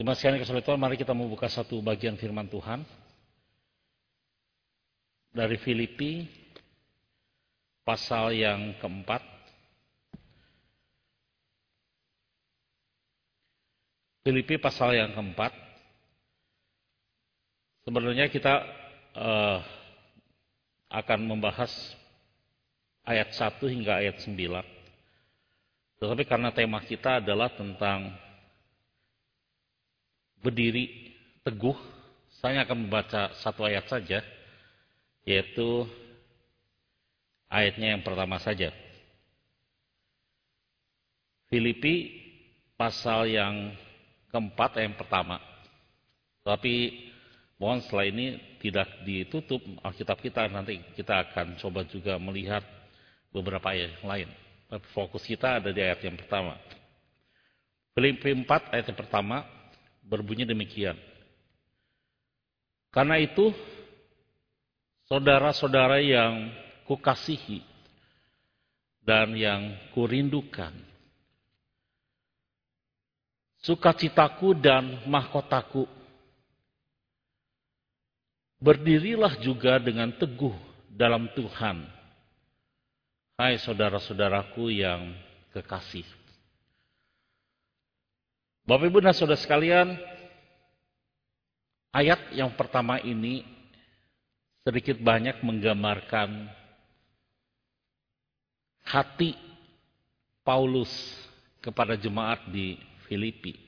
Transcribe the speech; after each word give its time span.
Terima 0.00 0.16
kasih 0.16 0.40
kasih 0.40 0.64
Tuhan, 0.64 0.80
mari 0.80 0.96
kita 0.96 1.12
membuka 1.12 1.44
satu 1.44 1.76
bagian 1.84 2.16
firman 2.16 2.48
Tuhan 2.48 2.88
dari 5.28 5.60
Filipi 5.60 6.24
pasal 7.84 8.32
yang 8.32 8.80
keempat. 8.80 9.20
Filipi 14.24 14.56
pasal 14.56 14.96
yang 14.96 15.12
keempat. 15.12 15.52
Sebenarnya 17.84 18.32
kita 18.32 18.56
uh, 19.20 19.60
akan 20.96 21.28
membahas 21.28 21.68
ayat 23.04 23.36
1 23.36 23.52
hingga 23.68 24.00
ayat 24.00 24.16
9. 24.24 24.32
Tetapi 26.00 26.24
karena 26.24 26.48
tema 26.56 26.80
kita 26.80 27.20
adalah 27.20 27.52
tentang 27.52 28.29
berdiri 30.40 31.12
teguh, 31.44 31.76
saya 32.40 32.64
akan 32.64 32.88
membaca 32.88 33.32
satu 33.40 33.64
ayat 33.68 33.84
saja, 33.88 34.24
yaitu 35.24 35.84
ayatnya 37.48 37.96
yang 37.96 38.02
pertama 38.02 38.40
saja. 38.40 38.72
Filipi 41.50 42.16
pasal 42.78 43.28
yang 43.28 43.74
keempat 44.30 44.80
yang 44.80 44.96
pertama. 44.96 45.42
Tapi 46.40 46.96
mohon 47.60 47.84
setelah 47.84 48.08
ini 48.08 48.40
tidak 48.62 48.88
ditutup 49.04 49.60
Alkitab 49.84 50.22
kita, 50.24 50.48
nanti 50.48 50.80
kita 50.96 51.28
akan 51.28 51.60
coba 51.60 51.84
juga 51.84 52.16
melihat 52.16 52.64
beberapa 53.34 53.74
ayat 53.74 54.00
yang 54.00 54.08
lain. 54.08 54.28
Fokus 54.94 55.26
kita 55.26 55.58
ada 55.58 55.74
di 55.74 55.82
ayat 55.82 56.00
yang 56.06 56.14
pertama. 56.16 56.54
Filipi 57.92 58.30
4 58.32 58.46
ayat 58.70 58.86
yang 58.86 59.00
pertama 59.02 59.42
berbunyi 60.10 60.42
demikian. 60.42 60.98
Karena 62.90 63.22
itu, 63.22 63.54
saudara-saudara 65.06 66.02
yang 66.02 66.50
kukasihi 66.90 67.62
dan 69.06 69.30
yang 69.38 69.78
kurindukan, 69.94 70.74
sukacitaku 73.62 74.58
dan 74.58 75.06
mahkotaku, 75.06 75.86
berdirilah 78.58 79.38
juga 79.38 79.78
dengan 79.78 80.10
teguh 80.10 80.58
dalam 80.90 81.30
Tuhan 81.38 82.00
Hai 83.40 83.56
saudara-saudaraku 83.56 84.68
yang 84.68 85.16
kekasih. 85.56 86.04
Bapak 88.70 88.86
Ibu 88.86 89.02
dan 89.02 89.10
saudara 89.10 89.34
sekalian, 89.34 89.98
ayat 91.90 92.30
yang 92.30 92.54
pertama 92.54 93.02
ini 93.02 93.42
sedikit 94.62 94.94
banyak 95.02 95.42
menggambarkan 95.42 96.46
hati 98.86 99.34
Paulus 100.46 100.86
kepada 101.58 101.98
jemaat 101.98 102.46
di 102.46 102.78
Filipi. 103.10 103.58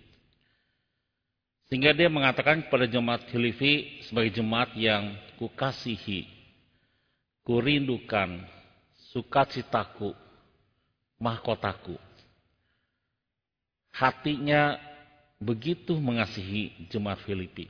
Sehingga 1.66 1.90
dia 1.98 2.06
mengatakan 2.06 2.62
kepada 2.62 2.86
jemaat 2.86 3.26
Filipi 3.26 4.06
sebagai 4.06 4.38
jemaat 4.38 4.70
yang 4.78 5.18
kukasihi, 5.34 6.30
kurindukan, 7.42 8.38
sukacitaku, 9.10 10.14
mahkotaku. 11.18 11.98
Hatinya 13.90 14.91
begitu 15.42 15.98
mengasihi 15.98 16.88
jemaat 16.88 17.18
Filipi. 17.26 17.66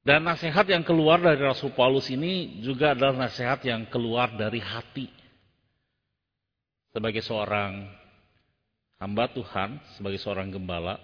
Dan 0.00 0.24
nasihat 0.24 0.64
yang 0.64 0.80
keluar 0.80 1.20
dari 1.20 1.44
Rasul 1.44 1.76
Paulus 1.76 2.08
ini 2.08 2.64
juga 2.64 2.96
adalah 2.96 3.28
nasihat 3.28 3.60
yang 3.68 3.84
keluar 3.92 4.32
dari 4.32 4.56
hati. 4.56 5.12
Sebagai 6.90 7.20
seorang 7.20 7.84
hamba 8.96 9.28
Tuhan, 9.28 9.76
sebagai 10.00 10.16
seorang 10.16 10.48
gembala, 10.48 10.96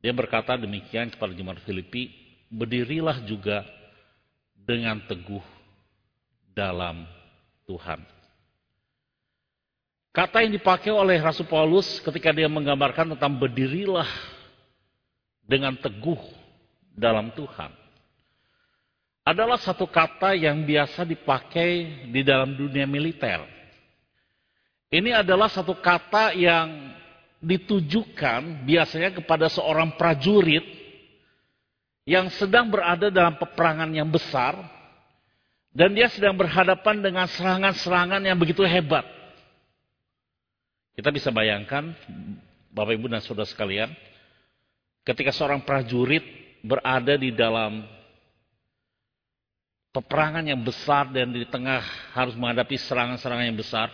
dia 0.00 0.16
berkata 0.16 0.56
demikian 0.56 1.12
kepada 1.12 1.36
jemaat 1.36 1.60
Filipi, 1.62 2.08
berdirilah 2.48 3.20
juga 3.28 3.62
dengan 4.56 4.98
teguh 5.04 5.44
dalam 6.56 7.04
Tuhan. 7.68 8.15
Kata 10.16 10.40
yang 10.40 10.56
dipakai 10.56 10.88
oleh 10.88 11.20
Rasul 11.20 11.44
Paulus 11.44 12.00
ketika 12.00 12.32
dia 12.32 12.48
menggambarkan 12.48 13.12
tentang 13.12 13.36
berdirilah 13.36 14.08
dengan 15.44 15.76
teguh 15.76 16.16
dalam 16.96 17.28
Tuhan 17.36 17.68
adalah 19.26 19.60
satu 19.60 19.84
kata 19.84 20.32
yang 20.32 20.64
biasa 20.64 21.04
dipakai 21.04 22.08
di 22.08 22.24
dalam 22.24 22.56
dunia 22.56 22.88
militer. 22.88 23.44
Ini 24.88 25.20
adalah 25.20 25.52
satu 25.52 25.76
kata 25.76 26.32
yang 26.32 26.96
ditujukan 27.44 28.64
biasanya 28.64 29.12
kepada 29.12 29.52
seorang 29.52 30.00
prajurit 30.00 30.64
yang 32.08 32.32
sedang 32.32 32.72
berada 32.72 33.12
dalam 33.12 33.36
peperangan 33.36 33.92
yang 33.92 34.08
besar 34.08 34.56
dan 35.76 35.92
dia 35.92 36.08
sedang 36.08 36.32
berhadapan 36.38 37.04
dengan 37.04 37.28
serangan-serangan 37.28 38.24
yang 38.24 38.40
begitu 38.40 38.64
hebat. 38.64 39.15
Kita 40.96 41.12
bisa 41.12 41.28
bayangkan, 41.28 41.92
Bapak 42.72 42.96
Ibu 42.96 43.12
dan 43.12 43.20
Saudara 43.20 43.44
sekalian, 43.44 43.92
ketika 45.04 45.28
seorang 45.28 45.60
prajurit 45.60 46.24
berada 46.64 47.20
di 47.20 47.36
dalam 47.36 47.84
peperangan 49.92 50.48
yang 50.48 50.64
besar 50.64 51.12
dan 51.12 51.36
di 51.36 51.44
tengah 51.44 51.84
harus 52.16 52.32
menghadapi 52.32 52.80
serangan-serangan 52.80 53.44
yang 53.44 53.60
besar, 53.60 53.92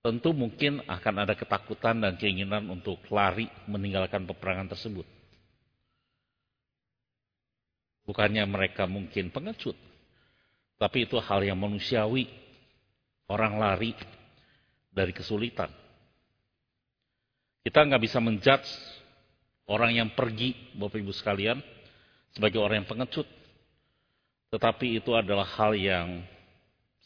tentu 0.00 0.32
mungkin 0.32 0.80
akan 0.88 1.14
ada 1.28 1.36
ketakutan 1.36 2.00
dan 2.00 2.16
keinginan 2.16 2.72
untuk 2.72 2.96
lari 3.12 3.44
meninggalkan 3.68 4.24
peperangan 4.24 4.72
tersebut. 4.72 5.04
Bukannya 8.08 8.42
mereka 8.48 8.88
mungkin 8.88 9.28
pengecut, 9.28 9.76
tapi 10.80 11.04
itu 11.04 11.20
hal 11.20 11.44
yang 11.44 11.60
manusiawi. 11.60 12.40
Orang 13.30 13.56
lari 13.62 13.94
dari 14.92 15.10
kesulitan. 15.10 15.72
Kita 17.64 17.82
nggak 17.82 18.02
bisa 18.02 18.18
menjudge 18.20 18.68
orang 19.66 19.96
yang 19.96 20.08
pergi, 20.12 20.52
Bapak 20.76 21.00
Ibu 21.00 21.12
sekalian, 21.16 21.58
sebagai 22.36 22.60
orang 22.60 22.84
yang 22.84 22.90
pengecut. 22.90 23.26
Tetapi 24.52 25.00
itu 25.00 25.16
adalah 25.16 25.48
hal 25.56 25.72
yang 25.72 26.20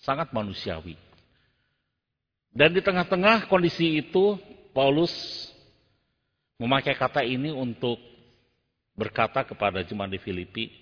sangat 0.03 0.35
manusiawi. 0.35 0.99
Dan 2.51 2.73
di 2.73 2.81
tengah-tengah 2.83 3.47
kondisi 3.47 4.01
itu, 4.01 4.35
Paulus 4.73 5.13
memakai 6.57 6.97
kata 6.97 7.21
ini 7.23 7.53
untuk 7.53 8.01
berkata 8.97 9.45
kepada 9.45 9.85
jemaat 9.85 10.09
di 10.09 10.19
Filipi, 10.19 10.73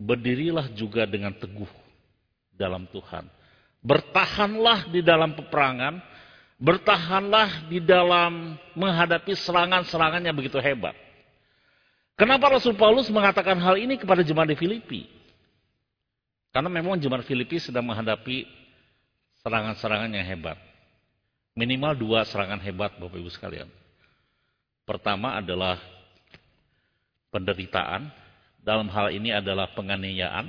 berdirilah 0.00 0.72
juga 0.72 1.04
dengan 1.04 1.36
teguh 1.36 1.68
dalam 2.56 2.88
Tuhan. 2.88 3.28
Bertahanlah 3.84 4.88
di 4.88 5.04
dalam 5.04 5.36
peperangan, 5.36 6.00
bertahanlah 6.56 7.68
di 7.68 7.80
dalam 7.84 8.56
menghadapi 8.72 9.36
serangan-serangan 9.36 10.24
yang 10.24 10.36
begitu 10.36 10.56
hebat. 10.60 10.96
Kenapa 12.16 12.48
Rasul 12.48 12.72
Paulus 12.80 13.12
mengatakan 13.12 13.60
hal 13.60 13.76
ini 13.76 14.00
kepada 14.00 14.24
jemaat 14.24 14.48
di 14.48 14.56
Filipi? 14.56 15.04
Karena 16.48 16.72
memang 16.72 16.96
jemaat 16.96 17.28
Filipi 17.28 17.60
sedang 17.60 17.84
menghadapi 17.84 18.48
serangan-serangan 19.44 20.08
yang 20.08 20.24
hebat. 20.24 20.56
Minimal 21.52 21.92
dua 21.96 22.24
serangan 22.24 22.56
hebat 22.64 22.96
Bapak 22.96 23.20
Ibu 23.20 23.28
sekalian. 23.28 23.68
Pertama 24.88 25.36
adalah 25.36 25.76
penderitaan, 27.28 28.08
dalam 28.64 28.88
hal 28.88 29.12
ini 29.12 29.28
adalah 29.36 29.68
penganiayaan, 29.76 30.48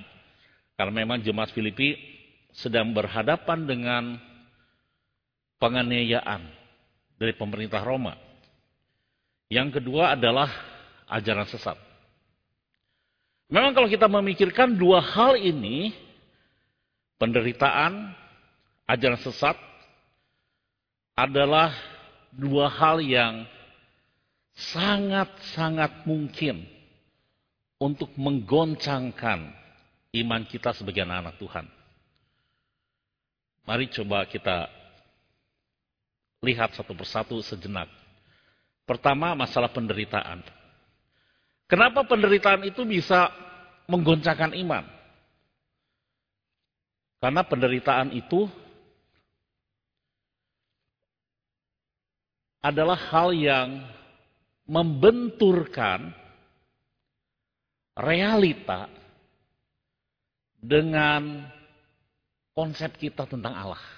karena 0.80 0.94
memang 1.04 1.20
jemaat 1.20 1.52
Filipi 1.52 2.00
sedang 2.56 2.96
berhadapan 2.96 3.68
dengan 3.68 4.04
penganiayaan 5.58 6.42
dari 7.18 7.34
pemerintah 7.34 7.82
Roma. 7.82 8.14
Yang 9.50 9.82
kedua 9.82 10.14
adalah 10.18 10.50
ajaran 11.10 11.48
sesat. 11.48 11.78
Memang 13.48 13.72
kalau 13.72 13.88
kita 13.88 14.12
memikirkan 14.12 14.76
dua 14.76 15.00
hal 15.00 15.40
ini, 15.40 15.96
penderitaan, 17.16 18.12
ajaran 18.84 19.20
sesat, 19.24 19.56
adalah 21.16 21.72
dua 22.36 22.68
hal 22.68 23.00
yang 23.00 23.48
sangat-sangat 24.54 26.04
mungkin 26.04 26.68
untuk 27.80 28.12
menggoncangkan 28.20 29.54
iman 30.22 30.42
kita 30.50 30.76
sebagai 30.76 31.08
anak-anak 31.08 31.36
Tuhan. 31.40 31.66
Mari 33.64 33.86
coba 33.92 34.28
kita 34.28 34.77
lihat 36.48 36.72
satu 36.72 36.96
persatu 36.96 37.44
sejenak. 37.44 37.92
Pertama, 38.88 39.36
masalah 39.36 39.68
penderitaan. 39.68 40.40
Kenapa 41.68 42.08
penderitaan 42.08 42.64
itu 42.64 42.88
bisa 42.88 43.28
menggoncangkan 43.92 44.56
iman? 44.64 44.88
Karena 47.20 47.44
penderitaan 47.44 48.16
itu 48.16 48.48
adalah 52.64 52.96
hal 52.96 53.36
yang 53.36 53.84
membenturkan 54.68 56.12
realita 57.96 58.92
dengan 60.60 61.48
konsep 62.54 62.96
kita 63.00 63.26
tentang 63.26 63.56
Allah. 63.56 63.97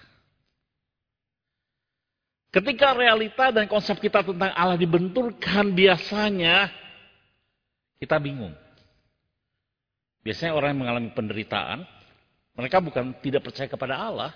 Ketika 2.49 2.97
realita 2.97 3.53
dan 3.53 3.69
konsep 3.69 4.01
kita 4.01 4.25
tentang 4.25 4.49
Allah 4.57 4.73
dibenturkan, 4.73 5.69
biasanya 5.69 6.73
kita 8.01 8.17
bingung. 8.17 8.57
Biasanya 10.25 10.57
orang 10.57 10.73
yang 10.73 10.81
mengalami 10.81 11.09
penderitaan, 11.13 11.85
mereka 12.57 12.81
bukan 12.81 13.13
tidak 13.21 13.45
percaya 13.45 13.69
kepada 13.69 13.95
Allah. 14.01 14.31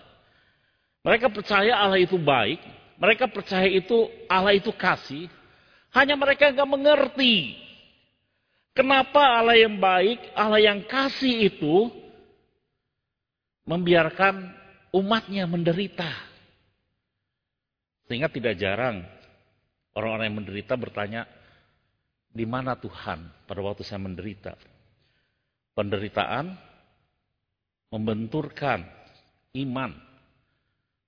Mereka 1.01 1.27
percaya 1.33 1.73
Allah 1.75 1.99
itu 1.99 2.15
baik, 2.15 2.61
mereka 3.01 3.27
percaya 3.27 3.67
itu 3.67 4.07
Allah 4.29 4.55
itu 4.55 4.71
kasih, 4.71 5.27
hanya 5.91 6.15
mereka 6.15 6.53
nggak 6.53 6.69
mengerti 6.69 7.59
kenapa 8.71 9.19
Allah 9.19 9.57
yang 9.57 9.75
baik, 9.81 10.21
Allah 10.37 10.61
yang 10.61 10.79
kasih 10.85 11.51
itu 11.51 11.91
membiarkan 13.67 14.53
umatnya 14.95 15.43
menderita. 15.43 16.32
Sehingga 18.13 18.29
tidak 18.29 18.61
jarang 18.61 19.01
orang-orang 19.97 20.29
yang 20.29 20.37
menderita 20.45 20.77
bertanya, 20.77 21.25
di 22.29 22.45
mana 22.45 22.77
Tuhan 22.77 23.25
pada 23.49 23.57
waktu 23.65 23.81
saya 23.81 24.05
menderita? 24.05 24.53
Penderitaan 25.73 26.53
membenturkan 27.89 28.85
iman, 29.57 29.97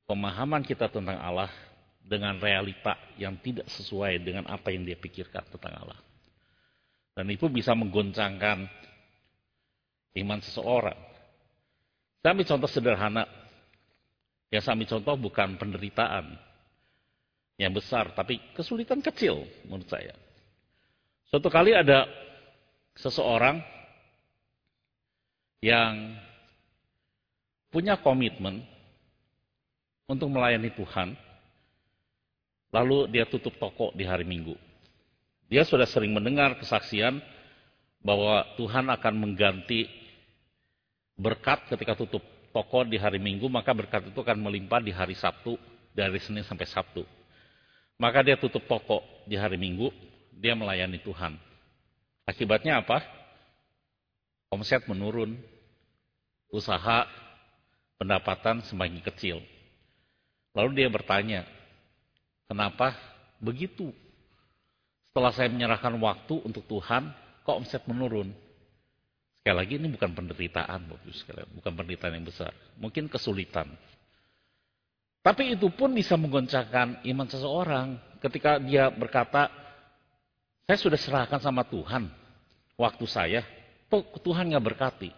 pemahaman 0.09 0.65
kita 0.65 0.89
tentang 0.89 1.21
Allah 1.21 1.53
dengan 2.01 2.41
realita 2.41 2.97
yang 3.21 3.37
tidak 3.37 3.69
sesuai 3.69 4.25
dengan 4.25 4.49
apa 4.49 4.73
yang 4.73 4.81
dia 4.81 4.97
pikirkan 4.97 5.45
tentang 5.45 5.77
Allah. 5.77 6.01
Dan 7.13 7.29
itu 7.29 7.45
bisa 7.53 7.77
menggoncangkan 7.77 8.65
iman 10.25 10.39
seseorang. 10.41 10.97
Saya 12.25 12.33
ambil 12.33 12.49
contoh 12.49 12.69
sederhana. 12.73 13.29
Yang 14.49 14.61
saya 14.65 14.73
ambil 14.73 14.89
contoh 14.89 15.15
bukan 15.21 15.49
penderitaan 15.61 16.54
yang 17.55 17.71
besar, 17.71 18.11
tapi 18.11 18.39
kesulitan 18.53 18.99
kecil 18.99 19.47
menurut 19.67 19.87
saya. 19.87 20.15
Suatu 21.31 21.47
kali 21.47 21.71
ada 21.71 22.05
seseorang 22.99 23.63
yang 25.63 26.15
punya 27.71 27.97
komitmen 27.99 28.63
untuk 30.05 30.29
melayani 30.29 30.69
Tuhan, 30.75 31.17
Lalu 32.75 33.07
dia 33.07 33.23
tutup 33.23 33.55
toko 33.55 33.95
di 33.95 34.03
hari 34.03 34.27
Minggu. 34.27 34.51
Dia 35.47 35.63
sudah 35.63 35.87
sering 35.87 36.11
mendengar 36.11 36.59
kesaksian 36.59 37.23
bahwa 38.03 38.43
Tuhan 38.59 38.91
akan 38.91 39.13
mengganti 39.15 39.87
berkat 41.15 41.71
ketika 41.71 41.95
tutup 41.95 42.19
toko 42.51 42.83
di 42.83 42.99
hari 42.99 43.15
Minggu, 43.15 43.47
maka 43.47 43.71
berkat 43.71 44.11
itu 44.11 44.19
akan 44.19 44.43
melimpah 44.43 44.83
di 44.83 44.91
hari 44.91 45.15
Sabtu, 45.15 45.55
dari 45.95 46.19
Senin 46.19 46.43
sampai 46.43 46.67
Sabtu. 46.67 47.07
Maka 47.95 48.25
dia 48.25 48.35
tutup 48.35 48.67
toko 48.67 49.03
di 49.23 49.39
hari 49.39 49.55
Minggu, 49.55 49.91
dia 50.35 50.51
melayani 50.53 50.99
Tuhan. 50.99 51.39
Akibatnya 52.27 52.83
apa? 52.83 53.03
Omset 54.51 54.83
menurun, 54.87 55.39
usaha, 56.51 57.07
pendapatan 57.95 58.63
semakin 58.67 58.99
kecil. 58.99 59.39
Lalu 60.55 60.83
dia 60.83 60.89
bertanya, 60.91 61.47
Kenapa 62.45 62.93
begitu? 63.41 63.89
Setelah 65.09 65.33
saya 65.33 65.49
menyerahkan 65.49 65.97
waktu 65.97 66.45
untuk 66.45 66.61
Tuhan, 66.69 67.09
kok 67.41 67.57
omset 67.57 67.81
menurun? 67.89 68.29
Sekali 69.41 69.55
lagi 69.57 69.73
ini 69.81 69.89
bukan 69.89 70.11
penderitaan, 70.13 70.79
bukan 71.57 71.73
penderitaan 71.73 72.13
yang 72.21 72.25
besar. 72.25 72.53
Mungkin 72.77 73.09
kesulitan. 73.09 73.69
Tapi 75.25 75.57
itu 75.57 75.73
pun 75.73 75.89
bisa 75.89 76.13
menggoncangkan 76.13 77.01
iman 77.01 77.25
seseorang 77.25 77.97
ketika 78.21 78.61
dia 78.61 78.93
berkata, 78.93 79.49
saya 80.69 80.77
sudah 80.77 80.99
serahkan 81.01 81.41
sama 81.41 81.65
Tuhan 81.65 82.05
waktu 82.77 83.05
saya, 83.09 83.41
kok 83.89 84.21
Tuhan 84.21 84.53
nggak 84.53 84.65
berkati. 84.69 85.09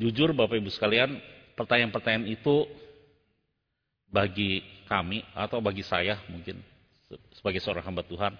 Jujur 0.00 0.32
Bapak 0.32 0.56
Ibu 0.56 0.72
sekalian, 0.72 1.20
pertanyaan-pertanyaan 1.60 2.24
itu 2.24 2.64
bagi 4.14 4.64
kami 4.86 5.26
atau 5.34 5.58
bagi 5.58 5.82
saya 5.82 6.22
mungkin 6.30 6.62
sebagai 7.34 7.58
seorang 7.58 7.82
hamba 7.82 8.06
Tuhan 8.06 8.30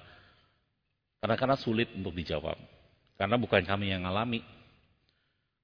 kadang-kadang 1.18 1.58
sulit 1.58 1.90
untuk 1.98 2.14
dijawab 2.14 2.54
karena 3.18 3.34
bukan 3.34 3.66
kami 3.66 3.90
yang 3.90 4.06
mengalami 4.06 4.38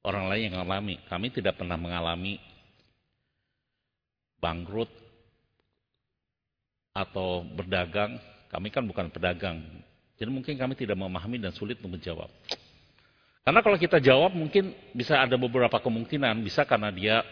orang 0.02 0.26
lain 0.26 0.50
yang 0.50 0.54
mengalami 0.58 0.98
kami 1.06 1.30
tidak 1.30 1.54
pernah 1.54 1.78
mengalami 1.78 2.42
bangkrut 4.40 4.88
atau 6.96 7.44
berdagang 7.44 8.19
kami 8.50 8.69
kan 8.75 8.82
bukan 8.82 9.06
pedagang. 9.14 9.62
Jadi 10.19 10.28
mungkin 10.28 10.58
kami 10.58 10.75
tidak 10.75 10.98
memahami 10.98 11.38
dan 11.38 11.54
sulit 11.54 11.78
untuk 11.78 11.96
menjawab. 11.96 12.28
Karena 13.46 13.60
kalau 13.62 13.78
kita 13.78 14.02
jawab 14.02 14.34
mungkin 14.34 14.75
bisa 14.92 15.16
ada 15.22 15.38
beberapa 15.38 15.78
kemungkinan. 15.78 16.42
Bisa 16.42 16.66
karena 16.66 16.90
dia 16.90 17.22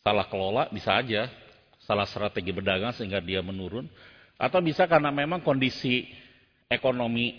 salah 0.00 0.26
kelola 0.26 0.72
bisa 0.72 0.96
aja. 0.96 1.28
Salah 1.84 2.08
strategi 2.08 2.50
berdagang 2.56 2.96
sehingga 2.96 3.20
dia 3.20 3.44
menurun. 3.44 3.84
Atau 4.40 4.64
bisa 4.64 4.88
karena 4.88 5.12
memang 5.12 5.44
kondisi 5.44 6.08
ekonomi 6.72 7.36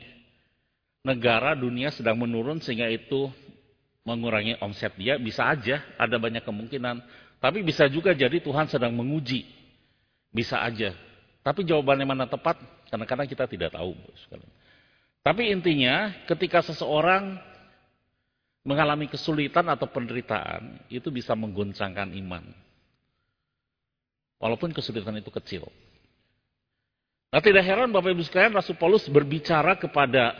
negara 1.04 1.58
dunia 1.58 1.90
sedang 1.92 2.16
menurun 2.22 2.62
sehingga 2.62 2.88
itu 2.88 3.34
mengurangi 4.06 4.62
omset 4.62 4.94
dia. 4.96 5.18
Bisa 5.18 5.50
aja 5.50 5.82
ada 5.98 6.22
banyak 6.22 6.46
kemungkinan 6.46 7.02
tapi 7.44 7.60
bisa 7.60 7.92
juga 7.92 8.16
jadi 8.16 8.40
Tuhan 8.40 8.72
sedang 8.72 8.96
menguji. 8.96 9.44
Bisa 10.32 10.64
aja. 10.64 10.96
Tapi 11.44 11.68
jawabannya 11.68 12.08
mana 12.08 12.26
tepat? 12.26 12.56
Kadang-kadang 12.88 13.28
kita 13.28 13.44
tidak 13.52 13.76
tahu 13.76 13.92
tapi 15.24 15.56
intinya 15.56 16.12
ketika 16.28 16.60
seseorang 16.60 17.40
mengalami 18.68 19.08
kesulitan 19.08 19.72
atau 19.72 19.88
penderitaan 19.88 20.84
itu 20.92 21.08
bisa 21.08 21.32
mengguncangkan 21.32 22.12
iman. 22.20 22.44
Walaupun 24.44 24.76
kesulitan 24.76 25.16
itu 25.16 25.32
kecil. 25.32 25.64
Nah 27.32 27.40
tidak 27.40 27.64
heran 27.64 27.96
Bapak 27.96 28.12
Ibu 28.12 28.28
sekalian 28.28 28.52
Rasul 28.52 28.76
Paulus 28.76 29.08
berbicara 29.08 29.80
kepada 29.80 30.36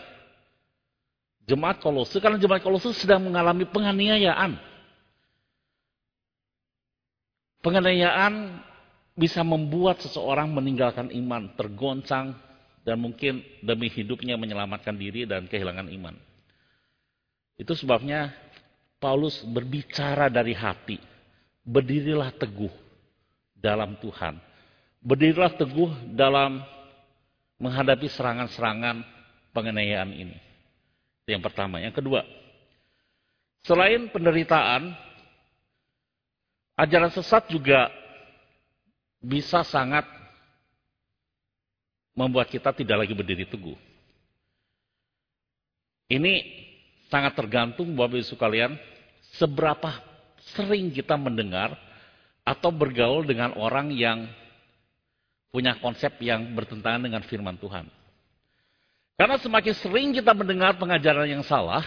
jemaat 1.48 1.80
Kolose 1.80 2.20
karena 2.20 2.36
jemaat 2.36 2.60
Kolose 2.60 2.92
sedang 2.92 3.24
mengalami 3.24 3.64
penganiayaan. 3.64 4.60
Penganiayaan 7.64 8.60
bisa 9.16 9.40
membuat 9.42 10.04
seseorang 10.04 10.52
meninggalkan 10.52 11.08
iman, 11.16 11.48
tergoncang 11.56 12.36
dan 12.84 13.00
mungkin 13.00 13.40
demi 13.64 13.88
hidupnya 13.88 14.36
menyelamatkan 14.36 14.94
diri 15.00 15.24
dan 15.24 15.48
kehilangan 15.48 15.88
iman. 15.88 16.16
Itu 17.56 17.72
sebabnya 17.78 18.36
Paulus 19.00 19.40
berbicara 19.48 20.28
dari 20.28 20.52
hati. 20.52 21.00
Berdirilah 21.64 22.36
teguh 22.36 22.72
dalam 23.56 23.96
Tuhan. 24.04 24.36
Berdirilah 25.00 25.56
teguh 25.56 25.92
dalam 26.12 26.60
menghadapi 27.64 28.12
serangan-serangan 28.12 29.04
penganiayaan 29.56 30.12
ini. 30.12 30.38
Itu 31.24 31.30
yang 31.32 31.44
pertama. 31.44 31.80
Yang 31.80 32.04
kedua, 32.04 32.28
selain 33.64 34.12
penderitaan, 34.12 34.92
ajaran 36.78 37.12
sesat 37.14 37.50
juga 37.50 37.90
bisa 39.24 39.64
sangat 39.64 40.04
membuat 42.14 42.50
kita 42.50 42.74
tidak 42.74 43.06
lagi 43.06 43.14
berdiri 43.14 43.46
teguh. 43.48 43.78
Ini 46.14 46.34
sangat 47.10 47.34
tergantung 47.34 47.90
Bapak 47.98 48.22
Ibu 48.22 48.28
sekalian 48.28 48.78
seberapa 49.34 49.98
sering 50.54 50.94
kita 50.94 51.18
mendengar 51.18 51.74
atau 52.44 52.70
bergaul 52.70 53.24
dengan 53.24 53.56
orang 53.56 53.90
yang 53.96 54.28
punya 55.50 55.80
konsep 55.80 56.18
yang 56.20 56.54
bertentangan 56.54 57.02
dengan 57.02 57.22
firman 57.24 57.58
Tuhan. 57.58 57.88
Karena 59.16 59.38
semakin 59.38 59.74
sering 59.78 60.10
kita 60.12 60.34
mendengar 60.34 60.76
pengajaran 60.76 61.30
yang 61.30 61.46
salah, 61.46 61.86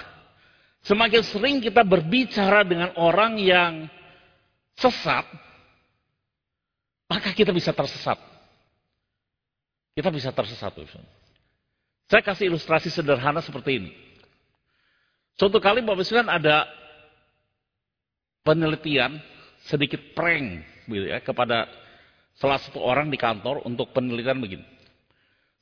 semakin 0.87 1.23
sering 1.26 1.57
kita 1.59 1.83
berbicara 1.83 2.62
dengan 2.62 2.95
orang 2.97 3.37
yang 3.37 3.90
sesat, 4.76 5.25
maka 7.09 7.33
kita 7.33 7.50
bisa 7.50 7.73
tersesat. 7.73 8.21
kita 9.97 10.12
bisa 10.12 10.28
tersesat. 10.28 10.76
Saya 12.04 12.21
kasih 12.21 12.52
ilustrasi 12.52 12.92
sederhana 12.92 13.40
seperti 13.40 13.80
ini. 13.80 13.90
Suatu 15.40 15.56
kali 15.56 15.80
Bapak 15.80 16.04
Sekalian 16.04 16.28
ada 16.28 16.68
penelitian 18.45 19.16
sedikit 19.64 20.00
prank 20.12 20.64
gitu 20.85 21.09
ya, 21.09 21.25
kepada 21.25 21.64
salah 22.37 22.61
satu 22.61 22.78
orang 22.78 23.09
di 23.09 23.16
kantor 23.16 23.64
untuk 23.64 23.90
penelitian 23.97 24.37
begini. 24.37 24.66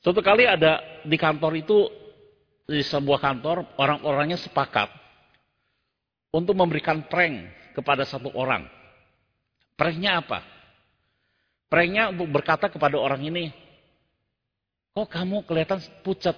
Suatu 0.03 0.19
kali 0.19 0.45
ada 0.45 0.83
di 1.01 1.17
kantor 1.17 1.55
itu 1.57 1.87
di 2.67 2.83
sebuah 2.85 3.17
kantor 3.17 3.79
orang-orangnya 3.79 4.37
sepakat 4.37 4.91
untuk 6.29 6.53
memberikan 6.53 7.07
prank 7.09 7.49
kepada 7.73 8.05
satu 8.05 8.29
orang. 8.37 8.67
Pranknya 9.75 10.23
apa? 10.23 10.43
Pranknya 11.67 12.11
untuk 12.15 12.31
berkata 12.31 12.71
kepada 12.71 12.95
orang 12.95 13.23
ini, 13.27 13.51
kok 14.95 15.11
kamu 15.11 15.43
kelihatan 15.43 15.83
pucat, 16.03 16.35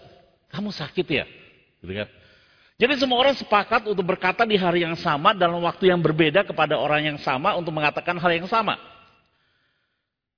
kamu 0.50 0.74
sakit 0.74 1.06
ya? 1.06 1.26
Gitu 1.86 1.94
kan? 1.94 2.10
Jadi 2.78 2.94
semua 3.02 3.18
orang 3.22 3.34
sepakat 3.34 3.90
untuk 3.90 4.06
berkata 4.06 4.46
di 4.46 4.54
hari 4.54 4.86
yang 4.86 4.94
sama 4.98 5.34
dalam 5.34 5.62
waktu 5.66 5.90
yang 5.90 5.98
berbeda 5.98 6.46
kepada 6.46 6.78
orang 6.78 7.10
yang 7.14 7.18
sama 7.18 7.58
untuk 7.58 7.74
mengatakan 7.74 8.18
hal 8.22 8.30
yang 8.34 8.46
sama. 8.46 8.78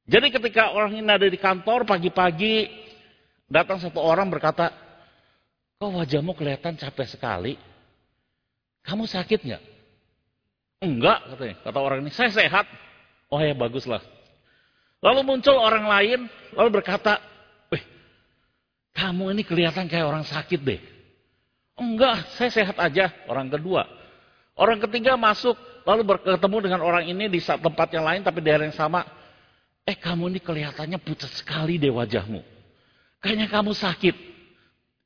Jadi 0.08 0.32
ketika 0.32 0.72
orang 0.72 0.96
ini 0.96 1.06
ada 1.06 1.28
di 1.28 1.36
kantor 1.36 1.84
pagi-pagi 1.84 2.72
datang 3.52 3.84
satu 3.84 4.00
orang 4.00 4.32
berkata, 4.32 4.72
kok 5.80 5.92
wajahmu 5.92 6.32
kelihatan 6.36 6.80
capek 6.80 7.08
sekali? 7.08 7.54
Kamu 8.88 9.04
sakit 9.04 9.40
nggak? 9.44 9.64
Enggak 10.80 11.20
katanya. 11.36 11.56
Kata 11.60 11.80
orang 11.84 12.00
ini, 12.08 12.12
saya 12.16 12.32
sehat. 12.32 12.66
Oh 13.30 13.40
ya 13.42 13.54
baguslah. 13.54 14.02
Lalu 15.00 15.22
muncul 15.24 15.56
orang 15.56 15.86
lain 15.86 16.20
lalu 16.58 16.70
berkata, 16.82 17.22
Wih, 17.70 17.84
kamu 18.98 19.38
ini 19.38 19.44
kelihatan 19.46 19.86
kayak 19.88 20.10
orang 20.10 20.26
sakit 20.26 20.60
deh. 20.60 20.82
Enggak, 21.80 22.36
saya 22.36 22.52
sehat 22.52 22.76
aja. 22.76 23.08
Orang 23.32 23.48
kedua. 23.48 23.88
Orang 24.60 24.84
ketiga 24.84 25.16
masuk, 25.16 25.56
lalu 25.88 26.04
bertemu 26.04 26.58
dengan 26.60 26.82
orang 26.84 27.08
ini 27.08 27.32
di 27.32 27.40
tempat 27.40 27.88
yang 27.96 28.04
lain, 28.04 28.20
tapi 28.20 28.44
daerah 28.44 28.68
yang 28.68 28.76
sama. 28.76 29.08
Eh, 29.88 29.96
kamu 29.96 30.36
ini 30.36 30.40
kelihatannya 30.44 31.00
pucat 31.00 31.32
sekali 31.32 31.80
deh 31.80 31.88
wajahmu. 31.88 32.44
Kayaknya 33.24 33.48
kamu 33.48 33.72
sakit. 33.72 34.16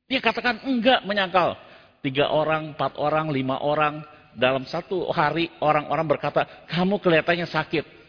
Dia 0.10 0.20
katakan 0.20 0.66
enggak 0.66 1.06
menyangkal. 1.06 1.54
Tiga 2.02 2.34
orang, 2.34 2.74
empat 2.74 2.98
orang, 2.98 3.30
lima 3.30 3.62
orang. 3.62 4.02
Dalam 4.34 4.66
satu 4.66 5.14
hari 5.14 5.54
orang-orang 5.62 6.10
berkata, 6.10 6.66
kamu 6.66 6.98
kelihatannya 6.98 7.46
sakit. 7.46 8.03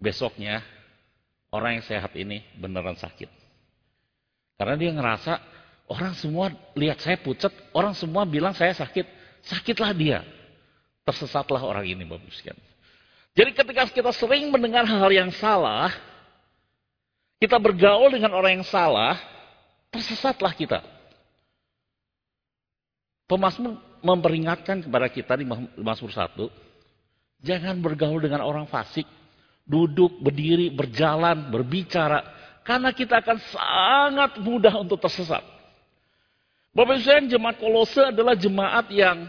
Besoknya, 0.00 0.64
orang 1.52 1.78
yang 1.78 1.84
sehat 1.84 2.16
ini 2.16 2.40
beneran 2.56 2.96
sakit. 2.96 3.28
Karena 4.56 4.74
dia 4.80 4.90
ngerasa 4.96 5.32
Orang 5.90 6.14
semua 6.14 6.54
lihat 6.78 7.02
saya 7.02 7.18
pucat, 7.18 7.50
orang 7.74 7.90
semua 7.98 8.22
bilang 8.22 8.54
saya 8.54 8.70
sakit. 8.70 9.02
Sakitlah 9.42 9.90
dia. 9.90 10.22
Tersesatlah 11.02 11.58
orang 11.66 11.82
ini, 11.82 12.06
Bapak 12.06 12.30
sekalian. 12.30 12.62
Jadi 13.34 13.50
ketika 13.50 13.82
kita 13.90 14.10
sering 14.14 14.54
mendengar 14.54 14.86
hal 14.86 15.10
yang 15.10 15.34
salah, 15.34 15.90
kita 17.42 17.58
bergaul 17.58 18.06
dengan 18.06 18.30
orang 18.38 18.62
yang 18.62 18.66
salah, 18.70 19.18
tersesatlah 19.90 20.54
kita. 20.54 20.78
Pemasmur 23.26 23.82
memperingatkan 24.06 24.86
kepada 24.86 25.10
kita 25.10 25.42
di 25.42 25.46
Mazmur 25.82 26.14
1, 26.14 26.38
jangan 27.42 27.74
bergaul 27.82 28.22
dengan 28.22 28.46
orang 28.46 28.70
fasik, 28.70 29.06
duduk, 29.70 30.18
berdiri, 30.18 30.74
berjalan, 30.74 31.46
berbicara, 31.54 32.26
karena 32.66 32.90
kita 32.90 33.22
akan 33.22 33.38
sangat 33.38 34.42
mudah 34.42 34.74
untuk 34.82 34.98
tersesat. 34.98 35.46
Bapak 36.74 36.98
Ibu 36.98 37.02
sekalian, 37.02 37.26
jemaat 37.30 37.56
Kolose 37.58 38.02
adalah 38.10 38.34
jemaat 38.34 38.90
yang 38.90 39.26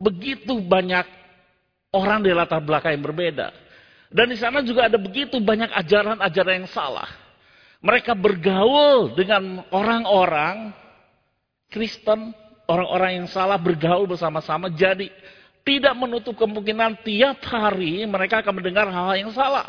begitu 0.00 0.56
banyak 0.60 1.04
orang 1.92 2.24
di 2.24 2.32
latar 2.32 2.60
belakang 2.60 2.96
yang 2.96 3.04
berbeda. 3.04 3.52
Dan 4.10 4.32
di 4.32 4.36
sana 4.40 4.64
juga 4.64 4.88
ada 4.88 4.96
begitu 4.96 5.38
banyak 5.38 5.70
ajaran-ajaran 5.70 6.64
yang 6.64 6.70
salah. 6.72 7.06
Mereka 7.80 8.12
bergaul 8.16 9.16
dengan 9.16 9.64
orang-orang 9.72 10.72
Kristen, 11.70 12.34
orang-orang 12.66 13.22
yang 13.22 13.28
salah 13.30 13.56
bergaul 13.56 14.10
bersama-sama. 14.10 14.68
Jadi 14.74 15.08
tidak 15.64 15.94
menutup 15.96 16.34
kemungkinan 16.36 17.04
tiap 17.04 17.40
hari 17.46 18.04
mereka 18.08 18.40
akan 18.40 18.54
mendengar 18.56 18.88
hal-hal 18.88 19.16
yang 19.28 19.32
salah. 19.34 19.68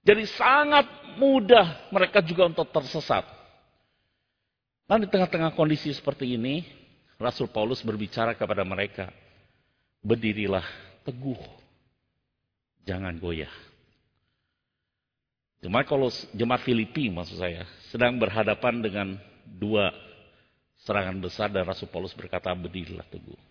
Jadi 0.00 0.24
sangat 0.32 0.88
mudah 1.20 1.90
mereka 1.92 2.24
juga 2.24 2.48
untuk 2.48 2.68
tersesat. 2.72 3.22
Nah 4.90 4.98
di 4.98 5.06
tengah-tengah 5.06 5.54
kondisi 5.54 5.92
seperti 5.94 6.34
ini, 6.34 6.66
Rasul 7.20 7.46
Paulus 7.52 7.84
berbicara 7.84 8.34
kepada 8.34 8.64
mereka, 8.64 9.12
berdirilah 10.00 10.64
teguh, 11.04 11.38
jangan 12.88 13.14
goyah. 13.20 13.52
Jemaat 15.60 15.86
kalau 15.92 16.08
jemaat 16.32 16.64
Filipi 16.64 17.12
maksud 17.12 17.36
saya 17.36 17.68
sedang 17.92 18.16
berhadapan 18.16 18.80
dengan 18.80 19.08
dua 19.44 19.92
serangan 20.80 21.20
besar 21.20 21.52
dan 21.52 21.68
Rasul 21.68 21.92
Paulus 21.92 22.16
berkata 22.16 22.48
berdirilah 22.56 23.04
teguh. 23.12 23.49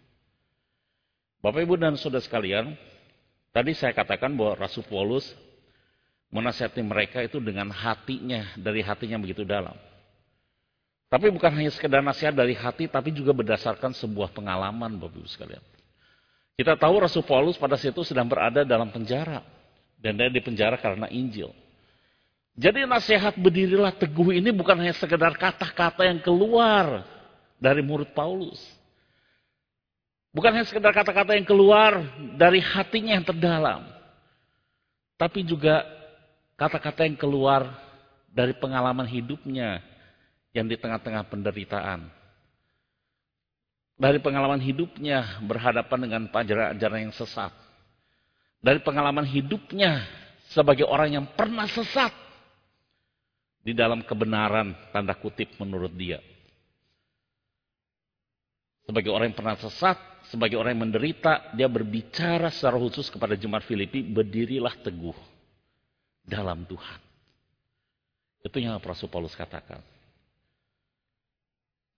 Bapak 1.39 1.63
Ibu 1.63 1.79
dan 1.79 1.96
Saudara 1.96 2.19
sekalian, 2.19 2.75
tadi 3.55 3.72
saya 3.72 3.96
katakan 3.96 4.36
bahwa 4.36 4.60
Rasul 4.60 4.84
Paulus 4.84 5.31
menasihati 6.29 6.84
mereka 6.84 7.24
itu 7.24 7.39
dengan 7.39 7.72
hatinya, 7.72 8.43
dari 8.60 8.84
hatinya 8.84 9.15
begitu 9.15 9.48
dalam. 9.48 9.75
Tapi 11.10 11.31
bukan 11.34 11.50
hanya 11.50 11.74
sekedar 11.74 12.05
nasihat 12.05 12.38
dari 12.38 12.53
hati, 12.53 12.86
tapi 12.86 13.10
juga 13.10 13.34
berdasarkan 13.34 13.98
sebuah 13.98 14.29
pengalaman, 14.36 15.00
Bapak 15.00 15.15
Ibu 15.15 15.29
sekalian. 15.31 15.63
Kita 16.60 16.75
tahu 16.75 17.00
Rasul 17.00 17.24
Paulus 17.24 17.55
pada 17.55 17.79
saat 17.79 17.96
itu 17.96 18.03
sedang 18.03 18.27
berada 18.27 18.67
dalam 18.67 18.91
penjara. 18.91 19.41
Dan 20.00 20.19
dia 20.19 20.31
di 20.31 20.43
penjara 20.43 20.75
karena 20.79 21.08
Injil. 21.08 21.51
Jadi 22.60 22.84
nasihat 22.84 23.36
berdirilah 23.39 23.96
teguh 23.96 24.36
ini 24.36 24.51
bukan 24.51 24.75
hanya 24.79 24.91
sekedar 24.96 25.31
kata-kata 25.39 26.03
yang 26.03 26.19
keluar 26.19 27.08
dari 27.60 27.79
murid 27.79 28.12
Paulus. 28.12 28.60
Bukan 30.30 30.54
hanya 30.54 30.68
sekedar 30.70 30.94
kata-kata 30.94 31.34
yang 31.34 31.48
keluar 31.48 32.06
dari 32.38 32.62
hatinya 32.62 33.18
yang 33.18 33.26
terdalam. 33.26 33.82
Tapi 35.18 35.42
juga 35.42 35.82
kata-kata 36.54 37.10
yang 37.10 37.18
keluar 37.18 37.66
dari 38.30 38.54
pengalaman 38.54 39.10
hidupnya 39.10 39.82
yang 40.54 40.70
di 40.70 40.78
tengah-tengah 40.78 41.26
penderitaan. 41.28 42.08
Dari 44.00 44.22
pengalaman 44.22 44.62
hidupnya 44.64 45.44
berhadapan 45.44 46.00
dengan 46.08 46.22
ajaran-ajaran 46.32 47.10
yang 47.10 47.16
sesat. 47.18 47.52
Dari 48.64 48.80
pengalaman 48.80 49.28
hidupnya 49.28 50.08
sebagai 50.54 50.88
orang 50.88 51.20
yang 51.20 51.26
pernah 51.36 51.68
sesat. 51.68 52.14
Di 53.60 53.76
dalam 53.76 54.06
kebenaran 54.06 54.72
tanda 54.96 55.12
kutip 55.18 55.52
menurut 55.60 55.92
dia. 55.92 56.24
Sebagai 58.89 59.13
orang 59.13 59.29
yang 59.29 59.38
pernah 59.38 59.53
sesat, 59.53 60.01
sebagai 60.34 60.58
orang 60.58 60.74
yang 60.74 60.89
menderita, 60.89 61.53
dia 61.53 61.69
berbicara 61.69 62.50
secara 62.50 62.74
khusus 62.81 63.05
kepada 63.13 63.38
jemaat 63.38 63.62
Filipi, 63.69 64.01
berdirilah 64.01 64.74
teguh 64.81 65.13
dalam 66.25 66.65
Tuhan. 66.65 66.98
Itu 68.41 68.58
yang 68.58 68.81
Rasul 68.81 69.05
Paulus 69.13 69.38
katakan. 69.38 69.77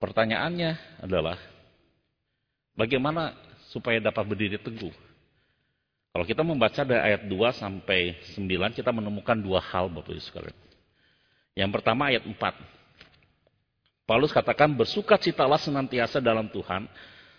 Pertanyaannya 0.03 0.99
adalah, 0.99 1.39
bagaimana 2.75 3.39
supaya 3.71 4.03
dapat 4.03 4.27
berdiri 4.27 4.59
teguh? 4.59 4.91
Kalau 6.11 6.27
kita 6.27 6.43
membaca 6.43 6.83
dari 6.83 7.15
ayat 7.15 7.23
2 7.23 7.39
sampai 7.55 8.19
9, 8.35 8.75
kita 8.75 8.91
menemukan 8.91 9.39
dua 9.39 9.63
hal 9.63 9.87
Bapak 9.87 10.11
Ibu 10.11 10.19
sekalian. 10.27 10.57
Yang 11.55 11.71
pertama 11.71 12.11
ayat 12.11 12.27
4. 12.27 12.35
Paulus 14.11 14.35
katakan, 14.35 14.67
bersukacitalah 14.75 15.55
senantiasa 15.55 16.19
dalam 16.19 16.51
Tuhan. 16.51 16.83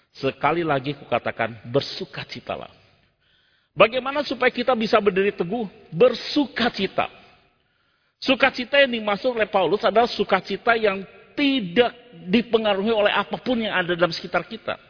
Sekali 0.08 0.64
lagi 0.64 0.96
kukatakan, 0.96 1.68
bersukacitalah. 1.68 2.72
Bagaimana 3.76 4.24
supaya 4.24 4.48
kita 4.48 4.72
bisa 4.72 4.96
berdiri 4.96 5.36
teguh? 5.36 5.68
Bersukacita. 5.92 7.12
Sukacita 8.16 8.80
yang 8.80 8.88
dimaksud 8.88 9.36
oleh 9.36 9.52
Paulus 9.52 9.84
adalah 9.84 10.08
sukacita 10.08 10.72
yang 10.72 11.04
tidak 11.36 11.92
dipengaruhi 12.24 12.88
oleh 12.88 13.12
apa 13.12 13.36
pun 13.36 13.60
yang 13.60 13.76
ada 13.76 13.92
dalam 13.92 14.08
sekitar 14.08 14.48
kita. 14.48 14.80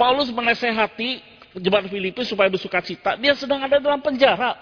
Paulus 0.00 0.32
menasehati 0.32 1.20
jemaat 1.60 1.92
Filipi 1.92 2.24
supaya 2.24 2.48
bersuka 2.48 2.80
cita. 2.80 3.20
Dia 3.20 3.36
sedang 3.36 3.60
ada 3.60 3.76
dalam 3.76 4.00
penjara. 4.00 4.56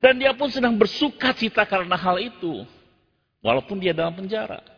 Dan 0.00 0.16
dia 0.16 0.32
pun 0.32 0.48
sedang 0.48 0.72
bersuka 0.80 1.36
cita 1.36 1.68
karena 1.68 1.92
hal 1.92 2.16
itu. 2.24 2.64
Walaupun 3.44 3.76
dia 3.76 3.92
dalam 3.92 4.16
penjara. 4.16 4.73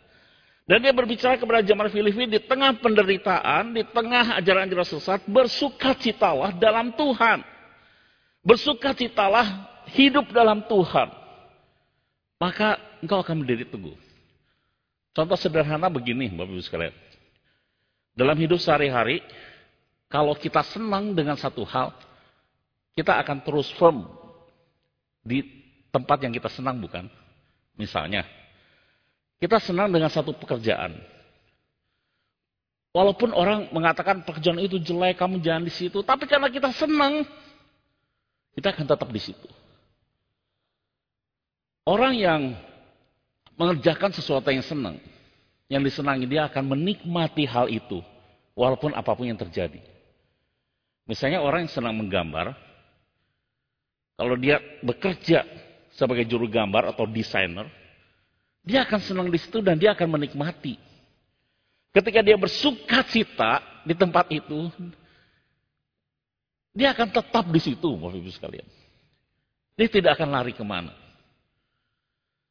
Dan 0.66 0.82
dia 0.82 0.90
berbicara 0.90 1.38
kepada 1.38 1.62
jemaat 1.62 1.94
Filipi 1.94 2.26
di 2.26 2.42
tengah 2.42 2.75
penderitaan, 2.82 3.70
di 3.70 3.87
tengah 3.87 4.35
ajaran-ajaran 4.42 4.99
sesat, 4.99 5.23
bersukacitalah 5.30 6.58
dalam 6.58 6.90
Tuhan. 6.99 7.46
Bersukacitalah 8.42 9.46
hidup 9.94 10.35
dalam 10.35 10.66
Tuhan. 10.66 11.08
maka 12.37 12.76
engkau 13.00 13.25
akan 13.25 13.40
berdiri 13.40 13.64
teguh. 13.64 13.96
Contoh 15.16 15.38
sederhana 15.40 15.88
begini, 15.88 16.28
Bapak 16.28 16.52
Ibu 16.52 16.61
sekalian. 16.61 16.92
Dalam 18.12 18.37
hidup 18.37 18.61
sehari-hari, 18.61 19.25
kalau 20.12 20.37
kita 20.37 20.61
senang 20.61 21.16
dengan 21.16 21.40
satu 21.40 21.64
hal, 21.64 21.96
kita 22.92 23.16
akan 23.25 23.40
terus 23.40 23.73
firm 23.80 24.04
di 25.25 25.40
tempat 25.88 26.20
yang 26.20 26.32
kita 26.37 26.52
senang, 26.52 26.76
bukan? 26.76 27.08
Misalnya, 27.80 28.28
kita 29.37 29.61
senang 29.61 29.93
dengan 29.93 30.09
satu 30.09 30.33
pekerjaan. 30.33 30.97
Walaupun 32.97 33.37
orang 33.37 33.69
mengatakan 33.76 34.25
pekerjaan 34.25 34.57
itu 34.57 34.81
jelek, 34.81 35.21
kamu 35.21 35.45
jangan 35.45 35.69
di 35.69 35.73
situ. 35.73 36.00
Tapi 36.00 36.25
karena 36.25 36.49
kita 36.49 36.73
senang, 36.73 37.28
kita 38.57 38.73
akan 38.73 38.87
tetap 38.88 39.09
di 39.12 39.21
situ. 39.21 39.49
Orang 41.85 42.16
yang 42.16 42.57
mengerjakan 43.61 44.16
sesuatu 44.16 44.49
yang 44.49 44.64
senang, 44.64 44.97
yang 45.69 45.85
disenangi, 45.85 46.25
dia 46.25 46.49
akan 46.49 46.73
menikmati 46.73 47.45
hal 47.45 47.69
itu, 47.69 48.00
walaupun 48.57 48.97
apa 48.97 49.12
pun 49.12 49.28
yang 49.28 49.37
terjadi. 49.37 49.78
Misalnya 51.05 51.45
orang 51.45 51.69
yang 51.69 51.73
senang 51.76 51.95
menggambar, 52.00 52.57
kalau 54.16 54.35
dia 54.40 54.59
bekerja 54.81 55.45
sebagai 55.93 56.25
juru 56.25 56.49
gambar 56.49 56.97
atau 56.97 57.05
desainer, 57.05 57.69
dia 58.66 58.82
akan 58.82 58.99
senang 58.99 59.30
di 59.30 59.38
situ 59.38 59.62
dan 59.62 59.78
dia 59.78 59.94
akan 59.94 60.18
menikmati. 60.18 60.75
Ketika 61.94 62.18
dia 62.20 62.35
bersuka 62.35 63.06
cita 63.06 63.62
di 63.87 63.94
tempat 63.94 64.26
itu, 64.35 64.68
dia 66.75 66.90
akan 66.90 67.08
tetap 67.08 67.46
di 67.46 67.62
situ, 67.62 67.88
Bapak 67.94 68.18
Ibu 68.18 68.30
sekalian. 68.35 68.66
Dia 69.78 69.87
tidak 69.87 70.18
akan 70.18 70.28
lari 70.28 70.52
ke 70.52 70.66
mana. 70.66 70.92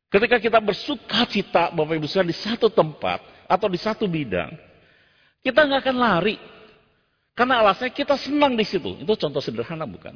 Ketika 0.07 0.39
kita 0.39 0.63
bersuka 0.63 1.27
cita, 1.27 1.69
Bapak 1.75 1.99
Ibu 1.99 2.07
sekalian, 2.07 2.31
di 2.31 2.39
satu 2.39 2.71
tempat 2.71 3.19
atau 3.51 3.67
di 3.67 3.77
satu 3.77 4.07
bidang, 4.07 4.55
kita 5.43 5.67
nggak 5.67 5.83
akan 5.83 5.97
lari. 5.99 6.39
Karena 7.35 7.59
alasannya 7.59 7.91
kita 7.91 8.15
senang 8.15 8.55
di 8.55 8.63
situ. 8.63 9.03
Itu 9.03 9.13
contoh 9.19 9.43
sederhana 9.43 9.83
bukan? 9.83 10.15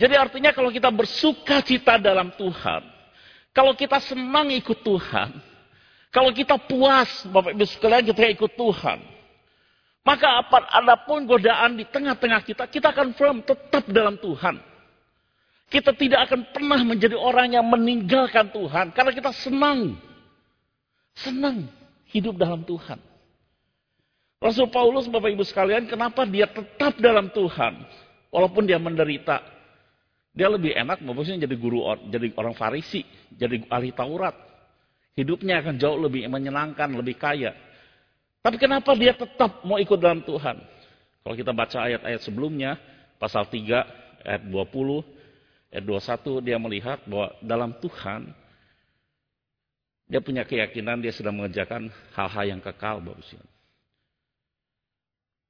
Jadi 0.00 0.16
artinya 0.16 0.56
kalau 0.56 0.72
kita 0.72 0.88
bersuka 0.88 1.60
cita 1.60 2.00
dalam 2.00 2.32
Tuhan, 2.34 3.01
kalau 3.52 3.76
kita 3.76 4.00
senang 4.00 4.48
ikut 4.48 4.80
Tuhan, 4.80 5.30
kalau 6.12 6.32
kita 6.32 6.56
puas 6.56 7.08
Bapak 7.28 7.56
Ibu 7.56 7.64
sekalian 7.68 8.04
kita 8.04 8.28
ikut 8.32 8.52
Tuhan, 8.56 8.98
maka 10.02 10.42
apa 10.42 10.66
adapun 10.72 11.28
godaan 11.30 11.78
di 11.78 11.86
tengah-tengah 11.86 12.42
kita, 12.42 12.64
kita 12.66 12.90
akan 12.90 13.14
firm 13.14 13.38
tetap 13.46 13.86
dalam 13.92 14.18
Tuhan. 14.18 14.58
Kita 15.72 15.96
tidak 15.96 16.28
akan 16.28 16.52
pernah 16.52 16.80
menjadi 16.84 17.16
orang 17.16 17.56
yang 17.56 17.64
meninggalkan 17.64 18.52
Tuhan. 18.52 18.92
Karena 18.92 19.08
kita 19.08 19.32
senang. 19.32 19.96
Senang 21.16 21.64
hidup 22.12 22.36
dalam 22.36 22.60
Tuhan. 22.60 23.00
Rasul 24.36 24.68
Paulus, 24.68 25.08
Bapak 25.08 25.32
Ibu 25.32 25.46
sekalian, 25.48 25.88
kenapa 25.88 26.28
dia 26.28 26.44
tetap 26.44 27.00
dalam 27.00 27.32
Tuhan? 27.32 27.88
Walaupun 28.28 28.68
dia 28.68 28.76
menderita. 28.76 29.40
Dia 30.32 30.48
lebih 30.48 30.72
enak, 30.72 31.04
maksudnya 31.04 31.44
jadi 31.44 31.56
guru, 31.60 31.84
jadi 32.08 32.32
orang 32.40 32.56
farisi, 32.56 33.04
jadi 33.36 33.68
ahli 33.68 33.92
Taurat. 33.92 34.32
Hidupnya 35.12 35.60
akan 35.60 35.76
jauh 35.76 36.00
lebih 36.00 36.24
menyenangkan, 36.24 36.88
lebih 36.88 37.20
kaya. 37.20 37.52
Tapi 38.40 38.56
kenapa 38.56 38.96
dia 38.96 39.12
tetap 39.12 39.60
mau 39.60 39.76
ikut 39.76 40.00
dalam 40.00 40.24
Tuhan? 40.24 40.56
Kalau 41.22 41.36
kita 41.36 41.52
baca 41.52 41.78
ayat-ayat 41.84 42.20
sebelumnya, 42.24 42.80
pasal 43.20 43.44
3, 43.44 43.84
ayat 44.24 44.42
20, 44.48 45.04
Ayat 45.72 45.88
21 45.88 46.44
dia 46.44 46.60
melihat 46.60 47.00
bahwa 47.08 47.32
dalam 47.40 47.72
Tuhan 47.80 48.28
dia 50.04 50.20
punya 50.20 50.44
keyakinan 50.44 51.00
dia 51.00 51.08
sudah 51.16 51.32
mengerjakan 51.32 51.88
hal-hal 52.12 52.44
yang 52.44 52.60
kekal 52.60 53.00
bagusnya. 53.00 53.40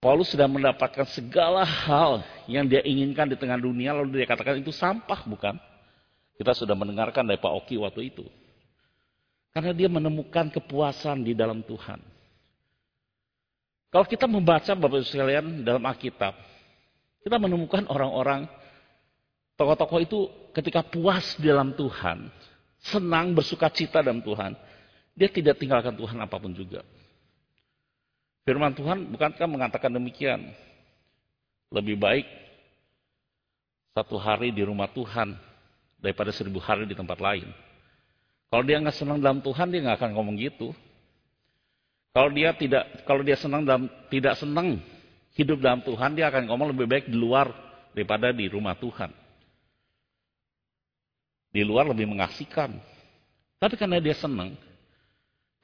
Paulus 0.03 0.35
sudah 0.35 0.51
mendapatkan 0.51 1.07
segala 1.15 1.63
hal 1.63 2.27
yang 2.51 2.67
dia 2.67 2.83
inginkan 2.83 3.31
di 3.31 3.39
tengah 3.39 3.55
dunia 3.55 3.95
lalu 3.95 4.19
dia 4.19 4.27
katakan 4.27 4.59
itu 4.59 4.75
sampah 4.75 5.23
bukan? 5.23 5.55
Kita 6.35 6.59
sudah 6.59 6.75
mendengarkan 6.75 7.23
dari 7.23 7.39
Pak 7.39 7.53
Oki 7.63 7.79
waktu 7.79 8.11
itu. 8.11 8.27
Karena 9.55 9.71
dia 9.71 9.87
menemukan 9.87 10.51
kepuasan 10.51 11.23
di 11.23 11.39
dalam 11.39 11.63
Tuhan. 11.63 12.03
Kalau 13.95 14.07
kita 14.09 14.27
membaca 14.27 14.73
Bapak 14.75 15.05
Ibu 15.05 15.07
sekalian 15.07 15.63
dalam 15.63 15.87
Alkitab, 15.87 16.35
kita 17.23 17.37
menemukan 17.39 17.87
orang-orang 17.87 18.51
Tokoh-tokoh 19.63 20.01
itu 20.03 20.19
ketika 20.57 20.81
puas 20.81 21.37
di 21.37 21.47
dalam 21.47 21.77
Tuhan, 21.77 22.33
senang 22.81 23.37
bersuka 23.37 23.69
cita 23.69 24.01
dalam 24.01 24.25
Tuhan, 24.25 24.57
dia 25.13 25.29
tidak 25.29 25.61
tinggalkan 25.61 25.93
Tuhan 25.93 26.19
apa 26.19 26.35
pun 26.41 26.57
juga. 26.57 26.81
Firman 28.43 28.75
Tuhan 28.75 29.07
bukankah 29.15 29.47
mengatakan 29.47 29.95
demikian? 29.95 30.51
Lebih 31.71 31.97
baik 31.97 32.27
satu 33.95 34.19
hari 34.19 34.51
di 34.51 34.67
rumah 34.67 34.91
Tuhan 34.91 35.39
daripada 36.03 36.35
seribu 36.35 36.59
hari 36.59 36.85
di 36.85 36.99
tempat 36.99 37.23
lain. 37.23 37.47
Kalau 38.53 38.65
dia 38.67 38.83
nggak 38.83 38.99
senang 38.99 39.23
dalam 39.23 39.41
Tuhan, 39.41 39.73
dia 39.73 39.81
nggak 39.81 39.97
akan 39.97 40.13
ngomong 40.13 40.37
gitu. 40.37 40.77
Kalau 42.13 42.29
dia 42.29 42.53
tidak, 42.53 42.85
kalau 43.09 43.25
dia 43.25 43.39
senang 43.41 43.65
dalam 43.65 43.89
tidak 44.13 44.37
senang 44.37 44.77
hidup 45.33 45.57
dalam 45.65 45.81
Tuhan, 45.81 46.13
dia 46.13 46.29
akan 46.29 46.45
ngomong 46.51 46.77
lebih 46.77 46.85
baik 46.85 47.07
di 47.09 47.17
luar 47.17 47.49
daripada 47.97 48.29
di 48.35 48.45
rumah 48.53 48.77
Tuhan. 48.77 49.09
Di 51.53 51.65
luar 51.65 51.89
lebih 51.89 52.05
mengasihkan. 52.05 52.77
Tapi 53.57 53.79
karena 53.81 53.97
dia 54.03 54.13
senang, 54.13 54.53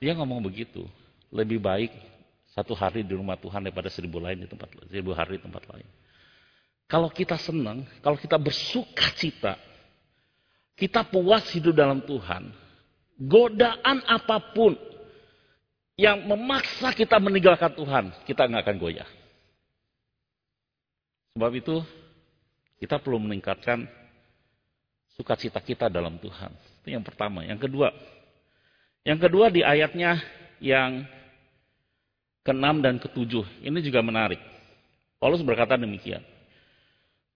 dia 0.00 0.16
ngomong 0.16 0.40
begitu. 0.40 0.88
Lebih 1.28 1.60
baik 1.60 1.92
satu 2.52 2.72
hari 2.72 3.04
di 3.04 3.12
rumah 3.12 3.36
Tuhan 3.36 3.64
daripada 3.64 3.92
seribu 3.92 4.18
lain 4.18 4.44
di 4.44 4.48
tempat 4.48 4.68
seribu 4.88 5.12
hari 5.12 5.36
di 5.36 5.42
tempat 5.44 5.64
lain. 5.68 5.88
Kalau 6.88 7.12
kita 7.12 7.36
senang, 7.36 7.84
kalau 8.00 8.16
kita 8.16 8.40
bersuka 8.40 9.12
cita, 9.12 9.60
kita 10.72 11.04
puas 11.04 11.44
hidup 11.52 11.76
dalam 11.76 12.00
Tuhan, 12.00 12.48
godaan 13.20 13.98
apa 14.08 14.40
pun 14.56 14.72
yang 16.00 16.24
memaksa 16.24 16.94
kita 16.96 17.20
meninggalkan 17.20 17.74
Tuhan, 17.76 18.04
kita 18.24 18.48
nggak 18.48 18.62
akan 18.64 18.78
goyah. 18.80 19.10
Sebab 21.36 21.52
itu, 21.58 21.76
kita 22.80 23.02
perlu 23.02 23.20
meningkatkan 23.20 23.84
sukacita 25.18 25.58
kita 25.58 25.90
dalam 25.90 26.16
Tuhan. 26.22 26.54
Itu 26.80 26.88
yang 26.94 27.02
pertama. 27.02 27.42
Yang 27.42 27.68
kedua, 27.68 27.90
yang 29.02 29.18
kedua 29.18 29.50
di 29.50 29.66
ayatnya 29.66 30.22
yang 30.62 31.02
ke-6 32.48 32.66
dan 32.80 32.96
ke-7. 32.96 33.44
Ini 33.68 33.78
juga 33.84 34.00
menarik. 34.00 34.40
Paulus 35.20 35.44
berkata 35.44 35.76
demikian. 35.76 36.24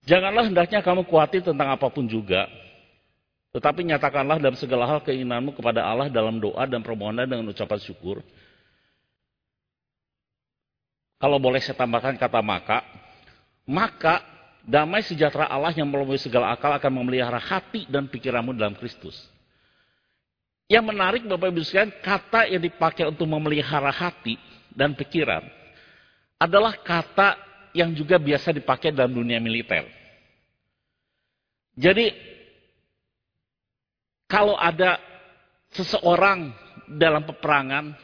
Janganlah 0.08 0.48
hendaknya 0.48 0.80
kamu 0.80 1.04
khawatir 1.04 1.44
tentang 1.44 1.68
apa 1.68 1.86
pun 1.92 2.08
juga. 2.08 2.48
Tetapi 3.52 3.84
nyatakanlah 3.84 4.40
dalam 4.40 4.56
segala 4.56 4.88
hal 4.88 5.04
keinginanmu 5.04 5.52
kepada 5.52 5.84
Allah 5.84 6.08
dalam 6.08 6.40
doa 6.40 6.64
dan 6.64 6.80
permohonan 6.80 7.28
dengan 7.28 7.52
ucapan 7.52 7.78
syukur. 7.84 8.24
Kalau 11.20 11.38
boleh 11.38 11.60
saya 11.62 11.76
tambahkan 11.76 12.16
kata 12.18 12.40
maka. 12.42 12.82
Maka 13.62 14.24
damai 14.66 15.06
sejahtera 15.06 15.46
Allah 15.46 15.70
yang 15.70 15.86
melampaui 15.86 16.18
segala 16.18 16.50
akal 16.50 16.74
akan 16.74 16.92
memelihara 16.98 17.38
hati 17.38 17.86
dan 17.86 18.10
pikiranmu 18.10 18.56
dalam 18.58 18.74
Kristus. 18.74 19.30
Yang 20.66 20.84
menarik 20.88 21.22
Bapak 21.28 21.52
Ibu 21.52 21.62
sekalian, 21.62 21.94
kata 22.02 22.48
yang 22.48 22.62
dipakai 22.64 23.06
untuk 23.06 23.28
memelihara 23.28 23.92
hati 23.92 24.34
dan 24.72 24.96
pikiran 24.96 25.44
adalah 26.40 26.74
kata 26.74 27.38
yang 27.72 27.94
juga 27.94 28.20
biasa 28.20 28.52
dipakai 28.52 28.92
dalam 28.92 29.14
dunia 29.14 29.40
militer. 29.40 29.88
Jadi 31.72 32.12
kalau 34.28 34.56
ada 34.56 35.00
seseorang 35.72 36.52
dalam 36.88 37.24
peperangan 37.24 37.96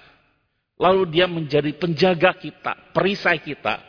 lalu 0.80 1.02
dia 1.10 1.26
menjadi 1.28 1.74
penjaga 1.76 2.32
kita, 2.32 2.94
perisai 2.96 3.42
kita, 3.42 3.82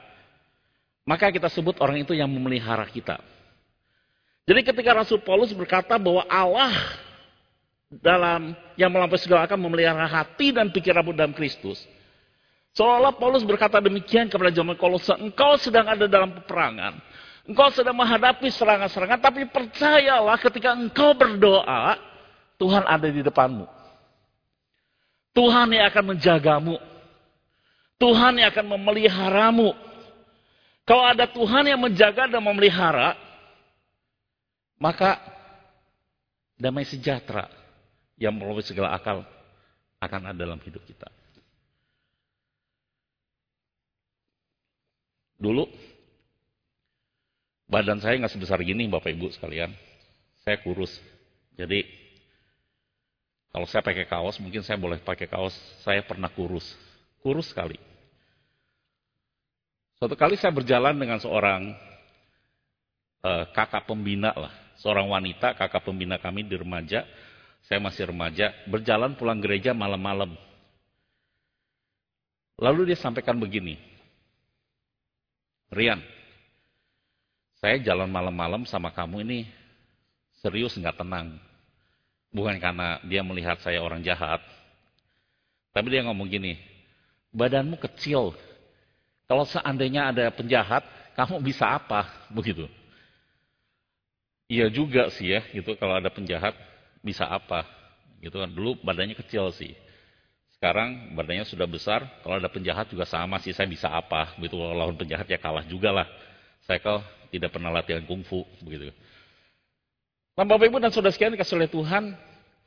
maka 1.08 1.32
kita 1.32 1.48
sebut 1.48 1.80
orang 1.80 2.04
itu 2.04 2.12
yang 2.12 2.28
memelihara 2.28 2.84
kita. 2.90 3.22
Jadi 4.50 4.66
ketika 4.66 4.98
Rasul 4.98 5.22
Paulus 5.22 5.54
berkata 5.54 5.96
bahwa 6.02 6.26
Allah 6.26 6.74
dalam 7.90 8.54
yang 8.78 8.94
melampaui 8.94 9.22
segala 9.22 9.46
akal 9.46 9.58
memelihara 9.58 10.06
hati 10.06 10.54
dan 10.54 10.70
pikiranmu 10.70 11.14
dalam 11.14 11.34
Kristus. 11.34 11.82
Seolah-olah 12.78 13.18
Paulus 13.18 13.42
berkata 13.42 13.82
demikian 13.82 14.30
kepada 14.30 14.54
zaman 14.54 14.78
Kolose, 14.78 15.16
engkau 15.18 15.58
sedang 15.58 15.90
ada 15.90 16.06
dalam 16.06 16.32
peperangan. 16.38 17.02
Engkau 17.50 17.74
sedang 17.74 17.98
menghadapi 17.98 18.46
serangan-serangan, 18.54 19.18
tapi 19.18 19.50
percayalah 19.50 20.38
ketika 20.38 20.78
engkau 20.78 21.18
berdoa, 21.18 21.98
Tuhan 22.62 22.86
ada 22.86 23.08
di 23.10 23.26
depanmu. 23.26 23.66
Tuhan 25.34 25.74
yang 25.74 25.90
akan 25.90 26.06
menjagamu. 26.14 26.76
Tuhan 27.98 28.38
yang 28.38 28.54
akan 28.54 28.66
memeliharamu. 28.78 29.70
Kalau 30.86 31.04
ada 31.06 31.26
Tuhan 31.30 31.70
yang 31.70 31.82
menjaga 31.82 32.30
dan 32.30 32.42
memelihara, 32.42 33.18
maka 34.80 35.20
damai 36.56 36.88
sejahtera 36.88 37.50
yang 38.20 38.36
melampaui 38.36 38.66
segala 38.66 38.96
akal 38.96 39.24
akan 40.00 40.22
ada 40.32 40.40
dalam 40.40 40.60
hidup 40.64 40.82
kita. 40.88 41.08
Dulu 45.40 45.64
badan 47.72 48.04
saya 48.04 48.20
nggak 48.20 48.36
sebesar 48.36 48.60
gini 48.62 48.86
Bapak 48.92 49.16
Ibu 49.16 49.32
sekalian. 49.32 49.72
Saya 50.44 50.60
kurus. 50.60 50.92
Jadi 51.56 51.88
kalau 53.50 53.66
saya 53.66 53.82
pakai 53.82 54.06
kaos, 54.06 54.38
mungkin 54.38 54.62
saya 54.62 54.78
boleh 54.78 55.02
pakai 55.02 55.26
kaos. 55.26 55.56
Saya 55.82 56.06
pernah 56.06 56.30
kurus. 56.30 56.64
Kurus 57.24 57.50
sekali. 57.50 57.80
Suatu 59.98 60.16
kali 60.16 60.38
saya 60.40 60.54
berjalan 60.54 60.96
dengan 60.96 61.20
seorang 61.20 61.74
uh, 63.26 63.50
kakak 63.52 63.90
pembina 63.90 64.32
lah. 64.38 64.54
Seorang 64.80 65.12
wanita, 65.12 65.58
kakak 65.58 65.84
pembina 65.84 66.22
kami 66.22 66.48
di 66.48 66.56
remaja. 66.56 67.04
Saya 67.68 67.82
masih 67.84 68.08
remaja. 68.08 68.54
Berjalan 68.70 69.18
pulang 69.18 69.42
gereja 69.42 69.76
malam-malam. 69.76 70.38
Lalu 72.62 72.94
dia 72.94 72.98
sampaikan 73.02 73.36
begini. 73.36 73.89
Rian, 75.70 76.02
saya 77.62 77.78
jalan 77.78 78.10
malam-malam 78.10 78.66
sama 78.66 78.90
kamu 78.90 79.22
ini 79.22 79.40
serius 80.42 80.74
nggak 80.74 80.98
tenang. 80.98 81.38
Bukan 82.34 82.58
karena 82.58 82.98
dia 83.06 83.22
melihat 83.22 83.62
saya 83.62 83.82
orang 83.82 84.02
jahat. 84.02 84.42
Tapi 85.70 85.88
dia 85.94 86.02
ngomong 86.06 86.26
gini, 86.26 86.58
badanmu 87.34 87.78
kecil. 87.78 88.34
Kalau 89.30 89.46
seandainya 89.46 90.10
ada 90.10 90.34
penjahat, 90.34 90.82
kamu 91.14 91.38
bisa 91.46 91.70
apa? 91.70 92.10
Begitu. 92.38 92.66
Iya 94.50 94.74
juga 94.74 95.14
sih 95.14 95.30
ya, 95.30 95.46
gitu. 95.54 95.78
Kalau 95.78 96.02
ada 96.02 96.10
penjahat, 96.10 96.58
bisa 97.06 97.30
apa? 97.30 97.70
Gitu 98.18 98.34
kan. 98.34 98.50
Dulu 98.50 98.82
badannya 98.82 99.14
kecil 99.14 99.54
sih. 99.54 99.78
Sekarang 100.60 101.16
badannya 101.16 101.48
sudah 101.48 101.64
besar, 101.72 102.04
kalau 102.20 102.36
ada 102.36 102.52
penjahat 102.52 102.92
juga 102.92 103.08
sama 103.08 103.40
sih, 103.40 103.56
saya 103.56 103.64
bisa 103.64 103.88
apa. 103.88 104.36
Begitu 104.36 104.60
kalau 104.60 104.76
lawan 104.76 105.00
penjahat 105.00 105.24
ya 105.32 105.40
kalah 105.40 105.64
juga 105.64 105.96
lah. 105.96 106.08
Saya 106.68 106.84
kok 106.84 107.00
tidak 107.32 107.56
pernah 107.56 107.72
latihan 107.72 108.04
kungfu. 108.04 108.44
Begitu. 108.60 108.92
Nah 110.36 110.44
Bapak 110.44 110.68
Ibu 110.68 110.84
dan 110.84 110.92
Saudara 110.92 111.16
sekalian 111.16 111.40
dikasih 111.40 111.64
oleh 111.64 111.72
Tuhan, 111.72 112.12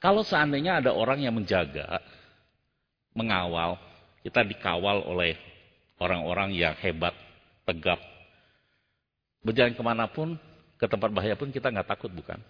kalau 0.00 0.24
seandainya 0.24 0.81
ada 0.81 0.96
orang 0.96 1.20
yang 1.20 1.37
menjaga, 1.37 2.00
mengawal, 3.12 3.76
kita 4.24 4.40
dikawal 4.40 5.05
oleh 5.05 5.37
orang-orang 6.00 6.57
yang 6.57 6.72
hebat, 6.81 7.12
tegap. 7.68 8.00
Berjalan 9.44 9.76
ke 9.76 9.83
mana 9.85 10.09
pun, 10.09 10.40
ke 10.81 10.88
tempat 10.88 11.12
bahaya 11.12 11.37
pun 11.37 11.52
kita 11.52 11.68
nggak 11.68 11.92
takut 11.92 12.09
bukan? 12.09 12.40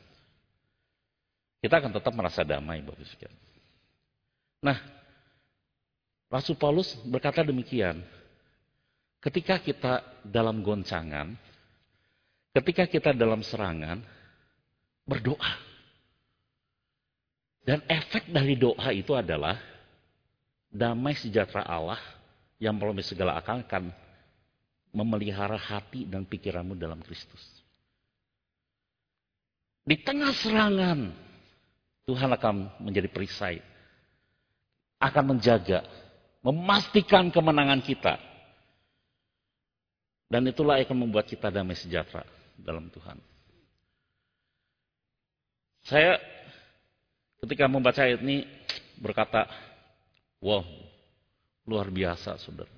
Kita 1.59 1.83
akan 1.83 1.99
tetap 1.99 2.15
merasa 2.15 2.47
damai 2.47 2.79
Bapak 2.79 3.03
Ibu 3.03 3.11
sekalian. 3.11 3.35
Nah, 4.63 5.02
Rasul 6.33 6.57
Paulus 6.57 6.97
berkata 7.05 7.45
demikian. 7.45 8.01
Ketika 9.21 9.61
kita 9.61 10.01
dalam 10.25 10.65
goncangan, 10.65 11.37
ketika 12.57 12.89
kita 12.89 13.13
dalam 13.13 13.45
serangan, 13.45 14.01
berdoa. 15.05 15.55
Dan 17.63 17.79
efek 17.87 18.33
dari 18.33 18.59
doa 18.59 18.91
itu 18.91 19.15
adalah 19.15 19.55
damai 20.73 21.15
sejahtera 21.15 21.63
Allah 21.63 22.01
yang 22.59 22.75
melampaui 22.75 23.07
segala 23.07 23.39
akal 23.39 23.63
akan 23.63 23.95
memelihara 24.91 25.55
hati 25.55 26.09
dan 26.09 26.27
pikiranmu 26.27 26.75
dalam 26.75 26.99
Kristus. 27.07 27.45
Di 29.87 29.95
tengah 30.03 30.35
serangan, 30.35 31.15
Tuhan 32.09 32.31
akan 32.35 32.83
menjadi 32.83 33.07
perisai. 33.07 33.63
Akan 34.99 35.35
menjaga 35.35 35.83
memastikan 36.43 37.31
kemenangan 37.31 37.81
kita. 37.81 38.19
Dan 40.27 40.49
itulah 40.49 40.81
yang 40.81 40.89
akan 40.91 40.99
membuat 41.09 41.29
kita 41.29 41.53
damai 41.53 41.77
sejahtera 41.79 42.27
dalam 42.59 42.89
Tuhan. 42.89 43.21
Saya 45.83 46.19
ketika 47.43 47.67
membaca 47.67 48.01
ayat 48.03 48.23
ini 48.23 48.47
berkata, 48.99 49.45
wow, 50.41 50.63
luar 51.67 51.91
biasa 51.91 52.39
saudara. 52.39 52.71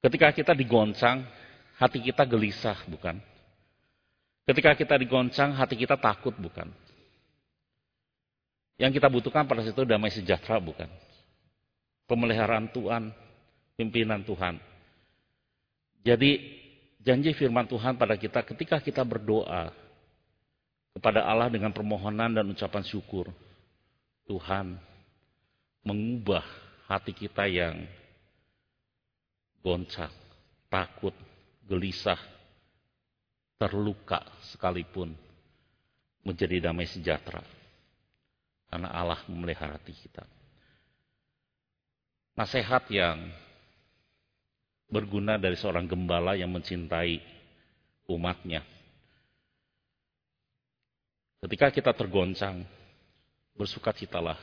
Ketika 0.00 0.32
kita 0.32 0.52
digoncang, 0.56 1.28
hati 1.76 2.00
kita 2.00 2.24
gelisah, 2.24 2.80
bukan? 2.88 3.20
Ketika 4.48 4.72
kita 4.72 4.96
digoncang, 4.96 5.52
hati 5.52 5.76
kita 5.76 6.00
takut, 6.00 6.32
bukan? 6.40 6.72
Yang 8.80 8.96
kita 8.96 9.12
butuhkan 9.12 9.44
pada 9.44 9.60
situ 9.60 9.84
damai 9.84 10.08
sejahtera, 10.08 10.56
bukan? 10.56 10.88
Pemeliharaan 12.10 12.66
Tuhan, 12.74 13.14
pimpinan 13.78 14.26
Tuhan. 14.26 14.58
Jadi 16.02 16.42
janji 16.98 17.30
firman 17.38 17.70
Tuhan 17.70 17.94
pada 17.94 18.18
kita 18.18 18.42
ketika 18.42 18.82
kita 18.82 19.06
berdoa 19.06 19.70
kepada 20.90 21.22
Allah 21.22 21.46
dengan 21.46 21.70
permohonan 21.70 22.34
dan 22.34 22.50
ucapan 22.50 22.82
syukur, 22.82 23.30
Tuhan 24.26 24.74
mengubah 25.86 26.42
hati 26.90 27.14
kita 27.14 27.46
yang 27.46 27.86
goncang, 29.62 30.10
takut, 30.66 31.14
gelisah, 31.62 32.18
terluka 33.54 34.26
sekalipun 34.50 35.14
menjadi 36.26 36.66
damai 36.66 36.90
sejahtera. 36.90 37.46
Karena 38.66 38.90
Allah 38.90 39.20
memelihara 39.30 39.78
hati 39.78 39.94
kita 39.94 40.39
nasihat 42.34 42.86
yang 42.90 43.30
berguna 44.90 45.38
dari 45.38 45.54
seorang 45.54 45.86
gembala 45.86 46.34
yang 46.34 46.50
mencintai 46.50 47.22
umatnya. 48.10 48.66
Ketika 51.40 51.72
kita 51.72 51.92
tergoncang, 51.96 52.66
bersukacitalah, 53.56 54.36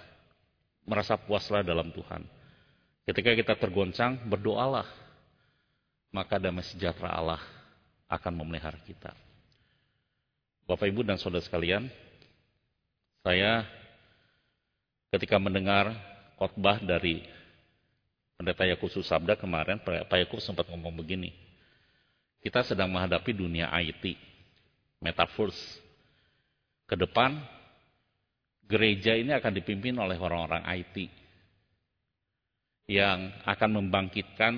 merasa 0.88 1.20
puaslah 1.20 1.62
dalam 1.62 1.94
Tuhan. 1.94 2.26
Ketika 3.06 3.36
kita 3.38 3.54
tergoncang, 3.60 4.18
berdoalah, 4.26 4.88
maka 6.10 6.42
damai 6.42 6.66
sejahtera 6.66 7.14
Allah 7.14 7.44
akan 8.08 8.34
memelihara 8.42 8.80
kita. 8.88 9.14
Bapak, 10.68 10.88
Ibu, 10.90 11.06
dan 11.08 11.20
Saudara 11.20 11.44
sekalian, 11.44 11.88
saya 13.24 13.64
ketika 15.12 15.40
mendengar 15.40 15.92
khotbah 16.36 16.80
dari 16.84 17.24
Pendeta 18.38 18.70
Yakub 18.70 18.94
Sabda 19.02 19.34
kemarin, 19.34 19.82
Pak 19.82 20.14
Yakub 20.14 20.38
sempat 20.38 20.70
ngomong 20.70 20.94
begini. 21.02 21.34
Kita 22.38 22.62
sedang 22.62 22.94
menghadapi 22.94 23.34
dunia 23.34 23.74
IT, 23.82 24.14
metaverse. 25.02 25.82
Ke 26.86 26.94
depan, 26.94 27.34
gereja 28.70 29.18
ini 29.18 29.34
akan 29.34 29.52
dipimpin 29.58 29.98
oleh 29.98 30.22
orang-orang 30.22 30.62
IT. 30.70 31.10
Yang 32.88 33.34
akan 33.42 33.70
membangkitkan 33.82 34.54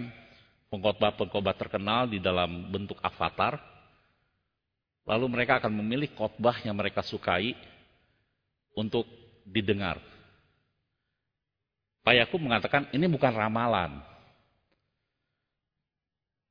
pengkhotbah-pengkhotbah 0.67 1.55
terkenal 1.55 2.11
di 2.11 2.19
dalam 2.19 2.67
bentuk 2.67 2.99
avatar. 2.99 3.57
Lalu 5.07 5.25
mereka 5.39 5.57
akan 5.63 5.71
memilih 5.79 6.11
khotbah 6.13 6.59
yang 6.67 6.75
mereka 6.75 6.99
sukai 6.99 7.55
untuk 8.75 9.07
didengar 9.47 9.97
Pak 12.09 12.17
Yakub 12.17 12.41
mengatakan 12.41 12.89
ini 12.89 13.05
bukan 13.05 13.29
ramalan. 13.29 14.01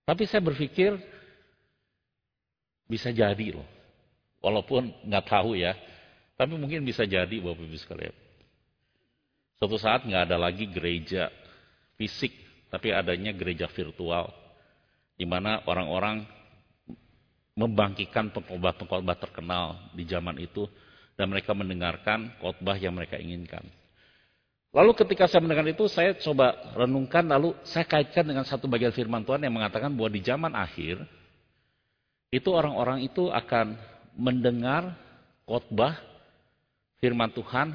Tapi 0.07 0.23
saya 0.31 0.39
berpikir 0.39 0.95
bisa 2.87 3.11
jadi 3.11 3.59
loh. 3.59 3.67
Walaupun 4.39 4.87
nggak 5.03 5.27
tahu 5.27 5.59
ya. 5.59 5.75
Tapi 6.39 6.55
mungkin 6.55 6.87
bisa 6.87 7.03
jadi 7.03 7.43
Bapak 7.43 7.59
Ibu 7.59 7.75
sekalian. 7.75 8.15
Suatu 9.59 9.75
saat 9.83 10.07
nggak 10.07 10.31
ada 10.31 10.39
lagi 10.39 10.71
gereja 10.71 11.27
fisik, 11.99 12.31
tapi 12.71 12.95
adanya 12.95 13.35
gereja 13.35 13.67
virtual. 13.67 14.31
Di 15.19 15.27
mana 15.27 15.67
orang-orang 15.67 16.23
membangkitkan 17.59 18.31
pengkhotbah-pengkhotbah 18.31 19.19
terkenal 19.19 19.91
di 19.91 20.07
zaman 20.07 20.39
itu 20.39 20.71
dan 21.19 21.27
mereka 21.27 21.51
mendengarkan 21.51 22.31
khotbah 22.39 22.79
yang 22.79 22.95
mereka 22.95 23.19
inginkan. 23.19 23.67
Lalu 24.69 24.93
ketika 25.01 25.25
saya 25.25 25.41
mendengar 25.41 25.65
itu, 25.65 25.89
saya 25.89 26.13
coba 26.21 26.53
renungkan, 26.77 27.25
lalu 27.25 27.57
saya 27.65 27.89
kaitkan 27.89 28.21
dengan 28.29 28.45
satu 28.45 28.69
bagian 28.69 28.93
firman 28.93 29.25
Tuhan 29.25 29.41
yang 29.41 29.55
mengatakan 29.57 29.89
bahwa 29.97 30.13
di 30.13 30.21
zaman 30.21 30.53
akhir, 30.53 31.01
itu 32.29 32.49
orang-orang 32.53 33.01
itu 33.09 33.33
akan 33.33 33.81
mendengar 34.13 34.93
khotbah 35.49 35.97
firman 37.01 37.33
Tuhan 37.33 37.73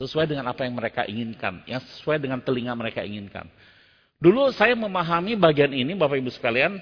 sesuai 0.00 0.24
dengan 0.24 0.48
apa 0.48 0.64
yang 0.64 0.72
mereka 0.80 1.04
inginkan, 1.04 1.60
yang 1.68 1.84
sesuai 1.84 2.16
dengan 2.16 2.40
telinga 2.40 2.72
mereka 2.72 3.04
inginkan. 3.04 3.44
Dulu 4.16 4.48
saya 4.56 4.72
memahami 4.72 5.36
bagian 5.36 5.76
ini, 5.76 5.92
Bapak 5.92 6.16
Ibu 6.16 6.32
sekalian, 6.32 6.80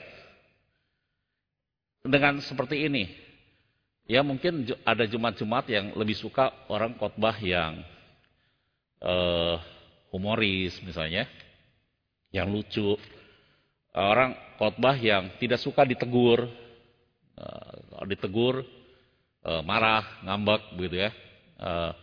dengan 2.07 2.39
seperti 2.39 2.87
ini. 2.87 3.11
Ya 4.05 4.21
mungkin 4.21 4.69
ada 4.85 5.09
Jumat-Jumat 5.09 5.65
yang 5.67 5.97
lebih 5.99 6.15
suka 6.15 6.53
orang 6.69 6.95
khotbah 6.95 7.35
yang 7.41 7.81
uh, 9.03 9.57
humoris 10.15 10.79
misalnya, 10.85 11.27
yang 12.31 12.51
lucu. 12.51 12.99
Orang 13.95 14.35
khotbah 14.59 14.99
yang 14.99 15.31
tidak 15.39 15.63
suka 15.63 15.87
ditegur, 15.87 16.51
uh, 17.39 18.05
ditegur 18.11 18.67
uh, 19.47 19.63
marah, 19.63 20.03
ngambek 20.27 20.63
begitu 20.75 20.97
ya. 21.07 21.11
Uh, 21.59 21.95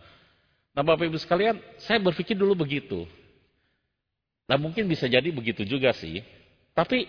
nah 0.72 0.82
Bapak 0.82 1.04
Ibu 1.04 1.20
sekalian, 1.20 1.60
saya 1.76 2.00
berpikir 2.00 2.32
dulu 2.32 2.56
begitu. 2.56 3.04
Nah 4.48 4.56
mungkin 4.56 4.88
bisa 4.88 5.04
jadi 5.04 5.28
begitu 5.28 5.68
juga 5.68 5.92
sih. 5.92 6.24
Tapi 6.72 7.04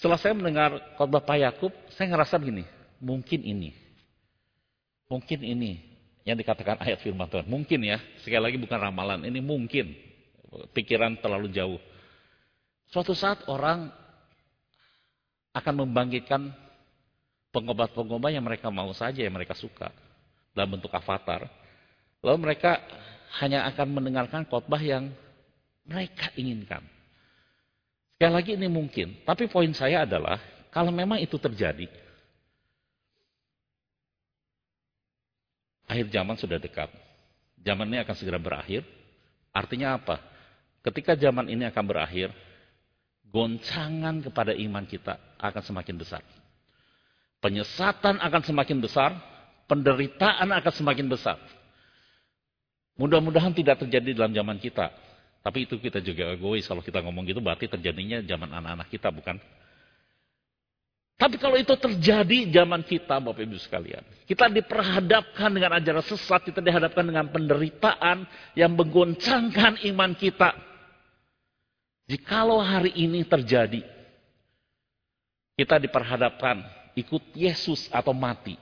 setelah 0.00 0.16
saya 0.16 0.32
mendengar 0.32 0.80
khotbah 0.96 1.20
Pak 1.20 1.36
Yakub, 1.36 1.72
saya 1.92 2.08
ngerasa 2.08 2.40
begini, 2.40 2.64
mungkin 3.04 3.44
ini 3.44 3.82
Mungkin 5.12 5.44
ini 5.44 5.91
yang 6.22 6.38
dikatakan 6.38 6.78
ayat 6.78 7.02
firman 7.02 7.26
Tuhan. 7.26 7.46
Mungkin 7.46 7.80
ya, 7.82 7.98
sekali 8.22 8.42
lagi 8.42 8.58
bukan 8.58 8.78
ramalan, 8.78 9.26
ini 9.26 9.42
mungkin. 9.42 9.94
Pikiran 10.76 11.16
terlalu 11.18 11.48
jauh. 11.50 11.80
Suatu 12.92 13.16
saat 13.16 13.40
orang 13.48 13.88
akan 15.56 15.74
membangkitkan 15.84 16.52
pengobat-pengobat 17.52 18.30
yang 18.36 18.44
mereka 18.44 18.68
mau 18.68 18.92
saja, 18.92 19.24
yang 19.24 19.32
mereka 19.32 19.56
suka. 19.56 19.88
Dalam 20.52 20.76
bentuk 20.76 20.92
avatar. 20.92 21.48
Lalu 22.20 22.38
mereka 22.50 22.78
hanya 23.40 23.64
akan 23.72 23.96
mendengarkan 23.96 24.44
khotbah 24.44 24.80
yang 24.80 25.08
mereka 25.88 26.28
inginkan. 26.36 26.84
Sekali 28.14 28.32
lagi 28.38 28.50
ini 28.54 28.68
mungkin. 28.68 29.24
Tapi 29.24 29.48
poin 29.48 29.72
saya 29.74 30.04
adalah, 30.04 30.38
kalau 30.70 30.92
memang 30.92 31.18
itu 31.18 31.40
terjadi, 31.40 31.88
akhir 35.92 36.08
zaman 36.08 36.40
sudah 36.40 36.56
dekat. 36.56 36.88
Zaman 37.60 37.86
ini 37.92 38.00
akan 38.00 38.14
segera 38.16 38.40
berakhir. 38.40 38.82
Artinya 39.52 40.00
apa? 40.00 40.18
Ketika 40.82 41.14
zaman 41.14 41.46
ini 41.46 41.68
akan 41.68 41.84
berakhir, 41.84 42.32
goncangan 43.28 44.24
kepada 44.24 44.56
iman 44.56 44.82
kita 44.88 45.20
akan 45.38 45.62
semakin 45.62 45.96
besar. 46.00 46.24
Penyesatan 47.38 48.18
akan 48.18 48.42
semakin 48.42 48.78
besar, 48.82 49.10
penderitaan 49.70 50.50
akan 50.50 50.72
semakin 50.72 51.06
besar. 51.06 51.38
Mudah-mudahan 52.98 53.54
tidak 53.54 53.82
terjadi 53.82 54.14
dalam 54.16 54.34
zaman 54.34 54.58
kita. 54.58 54.90
Tapi 55.42 55.66
itu 55.66 55.74
kita 55.78 55.98
juga 55.98 56.30
egois 56.34 56.62
kalau 56.70 56.84
kita 56.84 57.02
ngomong 57.02 57.26
gitu 57.26 57.42
berarti 57.42 57.66
terjadinya 57.66 58.22
zaman 58.22 58.46
anak-anak 58.46 58.86
kita 58.94 59.10
bukan 59.10 59.42
tapi 61.20 61.38
kalau 61.38 61.54
itu 61.54 61.70
terjadi 61.78 62.50
zaman 62.50 62.82
kita, 62.82 63.22
Bapak 63.22 63.46
Ibu 63.46 63.54
sekalian. 63.54 64.02
Kita 64.26 64.50
diperhadapkan 64.50 65.54
dengan 65.54 65.78
ajaran 65.78 66.02
sesat, 66.02 66.42
kita 66.50 66.58
dihadapkan 66.58 67.06
dengan 67.06 67.30
penderitaan 67.30 68.26
yang 68.58 68.74
menggoncangkan 68.74 69.86
iman 69.92 70.18
kita. 70.18 70.50
Jikalau 72.10 72.58
hari 72.58 72.90
ini 72.98 73.22
terjadi, 73.22 73.86
kita 75.54 75.78
diperhadapkan 75.78 76.66
ikut 76.98 77.22
Yesus 77.38 77.86
atau 77.94 78.10
mati. 78.10 78.58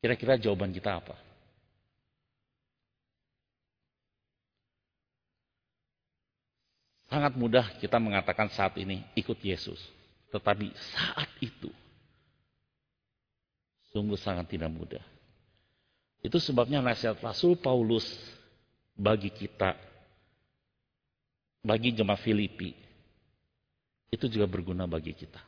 Kira-kira 0.00 0.40
jawaban 0.40 0.72
kita 0.72 0.96
apa? 0.96 1.12
Sangat 7.12 7.36
mudah 7.36 7.68
kita 7.76 8.00
mengatakan 8.00 8.48
saat 8.48 8.80
ini 8.80 9.04
ikut 9.12 9.36
Yesus. 9.44 9.99
Tetapi 10.30 10.66
saat 10.74 11.30
itu 11.42 11.70
sungguh 13.90 14.18
sangat 14.18 14.46
tidak 14.46 14.70
mudah. 14.70 15.02
Itu 16.20 16.38
sebabnya 16.38 16.78
nasihat 16.84 17.18
Rasul 17.18 17.56
Paulus 17.58 18.06
bagi 18.94 19.32
kita, 19.32 19.74
bagi 21.64 21.96
jemaat 21.96 22.20
Filipi, 22.20 22.76
itu 24.12 24.26
juga 24.28 24.46
berguna 24.46 24.84
bagi 24.84 25.16
kita. 25.16 25.40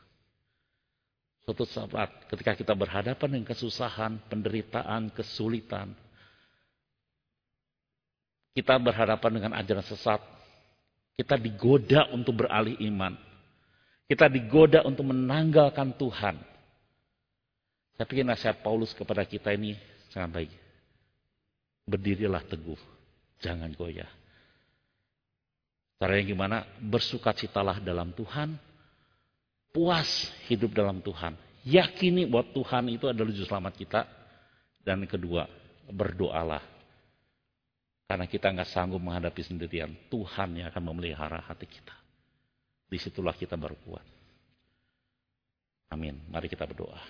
Suatu 1.43 1.67
saat 1.67 2.25
ketika 2.31 2.55
kita 2.55 2.73
berhadapan 2.73 3.29
dengan 3.37 3.47
kesusahan, 3.51 4.15
penderitaan, 4.31 5.11
kesulitan, 5.11 5.91
kita 8.55 8.79
berhadapan 8.79 9.31
dengan 9.37 9.51
ajaran 9.59 9.83
sesat, 9.83 10.23
kita 11.19 11.35
digoda 11.37 12.09
untuk 12.15 12.41
beralih 12.41 12.79
iman, 12.89 13.13
kita 14.13 14.29
digoda 14.29 14.85
untuk 14.85 15.09
menanggalkan 15.09 15.89
Tuhan. 15.97 16.37
Saya 17.97 18.05
pikir 18.05 18.21
nasihat 18.21 18.61
Paulus 18.61 18.93
kepada 18.93 19.25
kita 19.25 19.49
ini 19.57 19.73
sangat 20.13 20.29
baik. 20.29 20.51
Berdirilah 21.89 22.45
teguh, 22.45 22.77
jangan 23.41 23.73
goyah. 23.73 24.05
Caranya 25.97 26.23
gimana? 26.29 26.57
Bersukacitalah 26.77 27.81
dalam 27.81 28.13
Tuhan, 28.13 28.53
puas 29.73 30.29
hidup 30.45 30.77
dalam 30.77 31.01
Tuhan. 31.01 31.33
Yakini 31.65 32.29
bahwa 32.29 32.53
Tuhan 32.53 32.93
itu 32.93 33.09
adalah 33.09 33.33
juru 33.33 33.49
selamat 33.49 33.73
kita. 33.73 34.05
Dan 34.85 35.09
kedua, 35.09 35.49
berdoalah. 35.89 36.61
Karena 38.05 38.29
kita 38.29 38.53
nggak 38.53 38.69
sanggup 38.69 39.01
menghadapi 39.01 39.41
sendirian. 39.41 39.89
Tuhan 40.13 40.61
yang 40.61 40.69
akan 40.69 40.83
memelihara 40.85 41.41
hati 41.41 41.65
kita. 41.65 42.02
Di 42.93 43.01
situlah 43.01 43.33
kita 43.33 43.57
baru 43.57 43.73
kuat. 43.89 44.05
Amin. 45.89 46.13
Mari 46.29 46.45
kita 46.45 46.69
berdoa. 46.69 47.01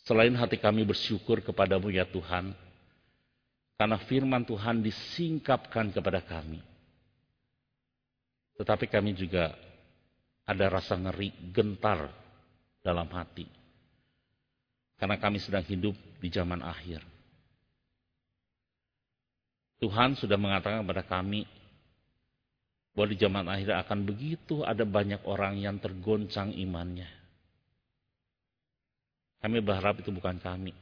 Selain 0.00 0.32
hati 0.32 0.56
kami 0.56 0.80
bersyukur 0.88 1.44
kepadamu 1.44 1.92
ya 1.92 2.08
Tuhan, 2.08 2.56
karena 3.76 4.00
firman 4.08 4.48
Tuhan 4.48 4.80
disingkapkan 4.80 5.92
kepada 5.92 6.24
kami. 6.24 6.64
Tetapi 8.56 8.88
kami 8.88 9.12
juga 9.12 9.52
ada 10.48 10.72
rasa 10.72 10.96
ngeri, 10.96 11.52
gentar 11.52 12.08
dalam 12.80 13.12
hati. 13.12 13.44
Karena 14.96 15.20
kami 15.20 15.36
sedang 15.36 15.68
hidup 15.68 15.92
di 16.16 16.32
zaman 16.32 16.64
akhir. 16.64 17.09
Tuhan 19.80 20.12
sudah 20.20 20.36
mengatakan 20.36 20.84
kepada 20.84 21.02
kami 21.02 21.48
bahwa 22.92 23.08
di 23.08 23.16
zaman 23.16 23.46
akhir 23.48 23.72
akan 23.86 23.98
begitu 24.04 24.60
ada 24.60 24.84
banyak 24.84 25.24
orang 25.24 25.56
yang 25.56 25.80
tergoncang 25.80 26.52
imannya. 26.52 27.08
Kami 29.40 29.56
berharap 29.64 30.04
itu 30.04 30.12
bukan 30.12 30.36
kami. 30.36 30.76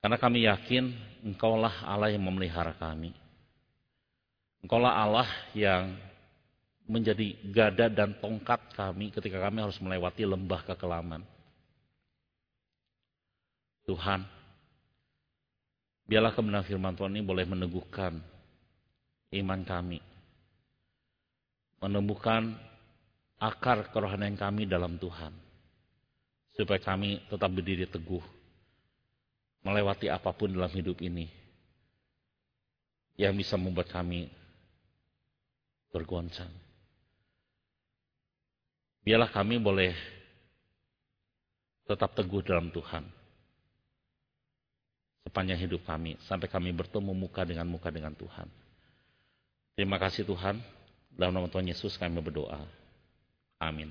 Karena 0.00 0.16
kami 0.16 0.48
yakin 0.48 0.88
engkaulah 1.20 1.84
Allah 1.84 2.10
yang 2.10 2.24
memelihara 2.24 2.72
kami. 2.80 3.12
Engkaulah 4.64 4.96
Allah 4.96 5.28
yang 5.52 5.94
menjadi 6.88 7.38
gada 7.52 7.86
dan 7.92 8.16
tongkat 8.18 8.72
kami 8.72 9.12
ketika 9.12 9.38
kami 9.38 9.62
harus 9.62 9.78
melewati 9.78 10.26
lembah 10.26 10.64
kekelaman. 10.66 11.22
Tuhan, 13.86 14.24
Biarlah 16.12 16.36
kebenaran 16.36 16.68
firman 16.68 16.92
Tuhan 16.92 17.16
ini 17.16 17.24
boleh 17.24 17.48
meneguhkan 17.48 18.20
iman 19.32 19.60
kami. 19.64 19.96
Menemukan 21.80 22.52
akar 23.40 23.88
kerohanian 23.88 24.36
kami 24.36 24.68
dalam 24.68 25.00
Tuhan. 25.00 25.32
Supaya 26.52 26.76
kami 26.84 27.16
tetap 27.32 27.48
berdiri 27.48 27.88
teguh. 27.88 28.20
Melewati 29.64 30.12
apa 30.12 30.36
pun 30.36 30.52
dalam 30.52 30.68
hidup 30.68 31.00
ini. 31.00 31.32
Yang 33.16 33.48
bisa 33.48 33.56
membuat 33.56 33.88
kami 33.88 34.28
bergoncang. 35.96 36.52
Biarlah 39.00 39.32
kami 39.32 39.56
boleh 39.56 39.96
tetap 41.88 42.12
teguh 42.12 42.44
dalam 42.44 42.68
Tuhan 42.68 43.21
sepanjang 45.32 45.64
hidup 45.64 45.80
kami 45.88 46.20
sampai 46.28 46.44
kami 46.44 46.76
bertemu 46.76 47.16
muka 47.16 47.40
dengan 47.48 47.64
muka 47.64 47.88
dengan 47.88 48.12
Tuhan. 48.12 48.44
Terima 49.72 49.96
kasih 49.96 50.28
Tuhan. 50.28 50.60
Dalam 51.16 51.32
nama 51.32 51.48
Tuhan 51.48 51.64
Yesus 51.64 51.96
kami 51.96 52.20
berdoa. 52.20 52.60
Amin. 53.56 53.88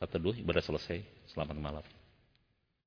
Satu 0.00 0.16
dua 0.16 0.32
ibadah 0.32 0.64
selesai. 0.64 1.04
Selamat 1.28 1.52
malam. 1.60 1.84